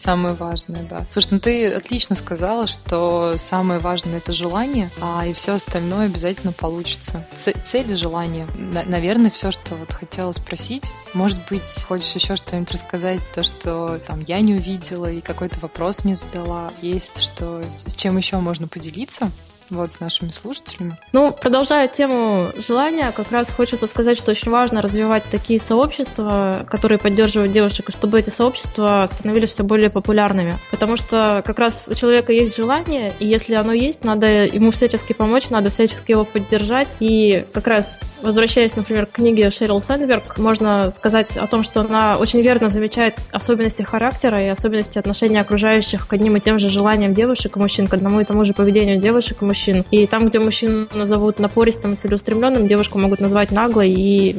Самое 0.03 0.35
важное, 0.35 0.83
да. 0.89 1.05
Слушай, 1.11 1.29
ну 1.33 1.41
ты 1.41 1.67
отлично 1.69 2.17
сказала, 2.17 2.67
что 2.67 3.35
самое 3.37 3.81
важное 3.81 4.17
это 4.19 4.33
желание, 4.33 4.89
а 5.01 5.27
и 5.27 5.33
все 5.35 5.55
остальное 5.55 6.07
обязательно 6.07 6.53
получится. 6.53 7.27
Цель 7.67 7.93
и 7.93 7.95
желание. 7.95 8.47
На- 8.57 8.85
наверное, 8.85 9.31
все, 9.31 9.51
что 9.51 9.75
вот 9.75 9.93
хотела 9.93 10.33
спросить. 10.33 10.85
Может 11.13 11.39
быть, 11.51 11.85
хочешь 11.87 12.15
еще 12.15 12.37
что-нибудь 12.37 12.71
рассказать, 12.71 13.21
то, 13.35 13.43
что 13.43 13.99
там 14.07 14.25
я 14.27 14.41
не 14.41 14.55
увидела 14.55 15.11
и 15.11 15.21
какой-то 15.21 15.61
вопрос 15.61 16.05
не 16.05 16.15
задала. 16.15 16.71
Есть 16.81 17.21
что, 17.21 17.63
с 17.87 17.95
чем 17.95 18.17
еще 18.17 18.39
можно 18.39 18.69
поделиться? 18.69 19.31
Вот 19.71 19.93
с 19.93 20.01
нашими 20.01 20.31
слушателями. 20.31 20.99
Ну, 21.13 21.33
продолжая 21.33 21.89
тему 21.89 22.49
желания, 22.67 23.13
как 23.13 23.31
раз 23.33 23.51
хочется 23.51 23.87
сказать, 23.87 24.19
что 24.19 24.31
очень 24.33 24.51
важно 24.51 24.83
развивать 24.83 25.25
такие 25.31 25.61
сообщества, 25.61 26.67
которые 26.69 26.99
поддерживают 26.99 27.53
девушек, 27.53 27.89
и 27.89 27.93
чтобы 27.93 28.19
эти 28.19 28.31
сообщества 28.31 29.09
становились 29.13 29.53
все 29.53 29.65
более 29.65 29.91
популярными. 29.91 30.59
Потому 30.71 30.97
что 30.97 31.43
как 31.45 31.59
раз 31.59 31.87
у 31.89 31.95
человека 31.95 32.33
есть 32.33 32.57
желание, 32.57 33.13
и 33.19 33.27
если 33.27 33.55
оно 33.55 33.73
есть, 33.73 34.05
надо 34.05 34.27
ему 34.27 34.71
всячески 34.71 35.13
помочь, 35.13 35.51
надо 35.51 35.71
всячески 35.71 36.13
его 36.13 36.25
поддержать. 36.25 36.89
И 37.01 37.45
как 37.53 37.67
раз 37.67 38.01
возвращаясь, 38.25 38.75
например, 38.75 39.07
к 39.07 39.13
книге 39.13 39.51
Шерил 39.51 39.83
Сандберг, 39.83 40.39
можно 40.39 40.91
сказать 40.91 41.37
о 41.37 41.47
том, 41.47 41.63
что 41.63 41.81
она 41.81 42.17
очень 42.17 42.41
верно 42.41 42.69
замечает 42.69 43.15
особенности 43.31 43.83
характера 43.83 44.43
и 44.43 44.49
особенности 44.49 44.99
отношения 44.99 45.41
окружающих 45.41 46.07
к 46.07 46.13
одним 46.13 46.37
и 46.37 46.41
тем 46.41 46.59
же 46.59 46.69
желаниям 46.69 47.15
девушек 47.15 47.57
и 47.57 47.61
мужчин, 47.61 47.87
к 47.87 47.95
одному 47.95 48.21
и 48.21 48.25
тому 48.25 48.45
же 48.45 48.53
поведению 48.55 48.99
девушек 48.99 49.43
и 49.43 49.45
мужчин. 49.45 49.85
И 49.91 50.07
там, 50.07 50.27
где 50.27 50.39
мужчин 50.39 50.89
назовут 50.95 51.39
напористым 51.39 51.95
и 51.95 51.97
целеустремленным, 51.97 52.67
девушку 52.67 52.99
могут 52.99 53.21
назвать 53.21 53.51
наглой 53.51 53.91
и 53.91 54.37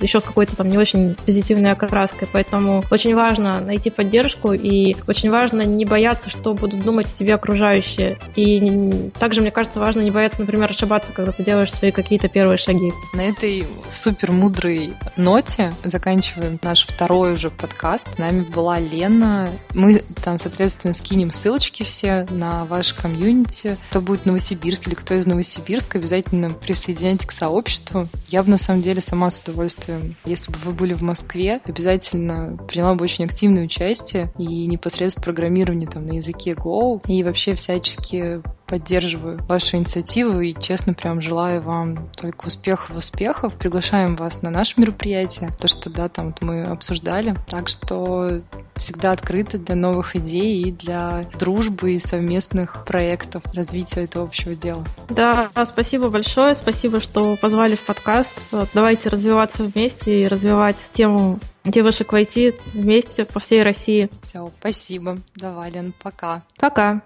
еще 0.00 0.20
с 0.20 0.24
какой-то 0.24 0.56
там 0.56 0.68
не 0.68 0.78
очень 0.78 1.14
позитивной 1.26 1.72
окраской. 1.72 2.28
Поэтому 2.32 2.84
очень 2.90 3.14
важно 3.14 3.60
найти 3.60 3.90
поддержку 3.90 4.52
и 4.52 4.96
очень 5.06 5.30
важно 5.30 5.62
не 5.62 5.84
бояться, 5.84 6.30
что 6.30 6.54
будут 6.54 6.82
думать 6.82 7.06
о 7.06 7.16
тебе 7.16 7.34
окружающие. 7.34 8.16
И 8.34 9.10
также, 9.18 9.40
мне 9.40 9.50
кажется, 9.50 9.78
важно 9.78 10.00
не 10.00 10.10
бояться, 10.10 10.40
например, 10.40 10.70
ошибаться, 10.70 11.12
когда 11.12 11.32
ты 11.32 11.42
делаешь 11.44 11.72
свои 11.72 11.90
какие-то 11.90 12.28
первые 12.28 12.58
шаги. 12.58 12.92
На 13.12 13.25
этой 13.28 13.64
супер 13.92 14.32
мудрой 14.32 14.94
ноте 15.16 15.72
заканчиваем 15.82 16.58
наш 16.62 16.86
второй 16.86 17.32
уже 17.32 17.50
подкаст. 17.50 18.14
С 18.14 18.18
нами 18.18 18.42
была 18.42 18.78
Лена. 18.78 19.48
Мы 19.74 20.02
там, 20.24 20.38
соответственно, 20.38 20.94
скинем 20.94 21.30
ссылочки 21.30 21.82
все 21.82 22.26
на 22.30 22.64
ваш 22.66 22.92
комьюнити. 22.92 23.76
Кто 23.90 24.00
будет 24.00 24.20
в 24.20 24.26
Новосибирске 24.26 24.90
или 24.90 24.94
кто 24.94 25.14
из 25.14 25.26
Новосибирска, 25.26 25.98
обязательно 25.98 26.50
присоединяйтесь 26.50 27.26
к 27.26 27.32
сообществу. 27.32 28.08
Я 28.28 28.42
бы, 28.42 28.50
на 28.50 28.58
самом 28.58 28.82
деле, 28.82 29.00
сама 29.00 29.30
с 29.30 29.40
удовольствием, 29.40 30.16
если 30.24 30.52
бы 30.52 30.58
вы 30.58 30.72
были 30.72 30.94
в 30.94 31.02
Москве, 31.02 31.60
обязательно 31.64 32.56
приняла 32.68 32.94
бы 32.94 33.04
очень 33.04 33.24
активное 33.24 33.64
участие 33.64 34.32
и 34.38 34.66
непосредственно 34.66 35.24
программирование 35.24 35.88
там 35.88 36.06
на 36.06 36.12
языке 36.12 36.52
Go 36.52 37.00
и 37.06 37.24
вообще 37.24 37.54
всячески 37.54 38.40
поддерживаю 38.66 39.42
ваши 39.46 39.76
инициативы 39.76 40.50
и, 40.50 40.60
честно, 40.60 40.94
прям 40.94 41.20
желаю 41.20 41.60
вам 41.62 42.08
только 42.16 42.46
успехов, 42.46 42.96
успехов. 42.96 43.54
Приглашаем 43.54 44.16
вас 44.16 44.42
на 44.42 44.50
наше 44.50 44.74
мероприятие, 44.80 45.50
то, 45.58 45.68
что, 45.68 45.90
да, 45.90 46.08
там 46.08 46.26
вот 46.26 46.40
мы 46.40 46.64
обсуждали. 46.64 47.36
Так 47.48 47.68
что 47.68 48.42
всегда 48.74 49.12
открыты 49.12 49.58
для 49.58 49.74
новых 49.74 50.16
идей 50.16 50.62
и 50.62 50.72
для 50.72 51.24
дружбы 51.38 51.92
и 51.92 51.98
совместных 51.98 52.84
проектов, 52.84 53.42
развития 53.54 54.04
этого 54.04 54.24
общего 54.24 54.54
дела. 54.54 54.84
Да, 55.08 55.48
спасибо 55.64 56.08
большое, 56.08 56.54
спасибо, 56.54 57.00
что 57.00 57.36
позвали 57.36 57.76
в 57.76 57.86
подкаст. 57.86 58.32
Давайте 58.74 59.08
развиваться 59.08 59.64
вместе 59.64 60.22
и 60.22 60.28
развивать 60.28 60.76
тему 60.92 61.38
девушек 61.64 62.12
в 62.12 62.16
IT 62.16 62.54
вместе 62.74 63.24
по 63.24 63.40
всей 63.40 63.62
России. 63.62 64.08
Все, 64.22 64.50
спасибо. 64.58 65.18
Давай, 65.34 65.70
Лен, 65.70 65.92
пока. 66.02 66.42
Пока. 66.58 67.02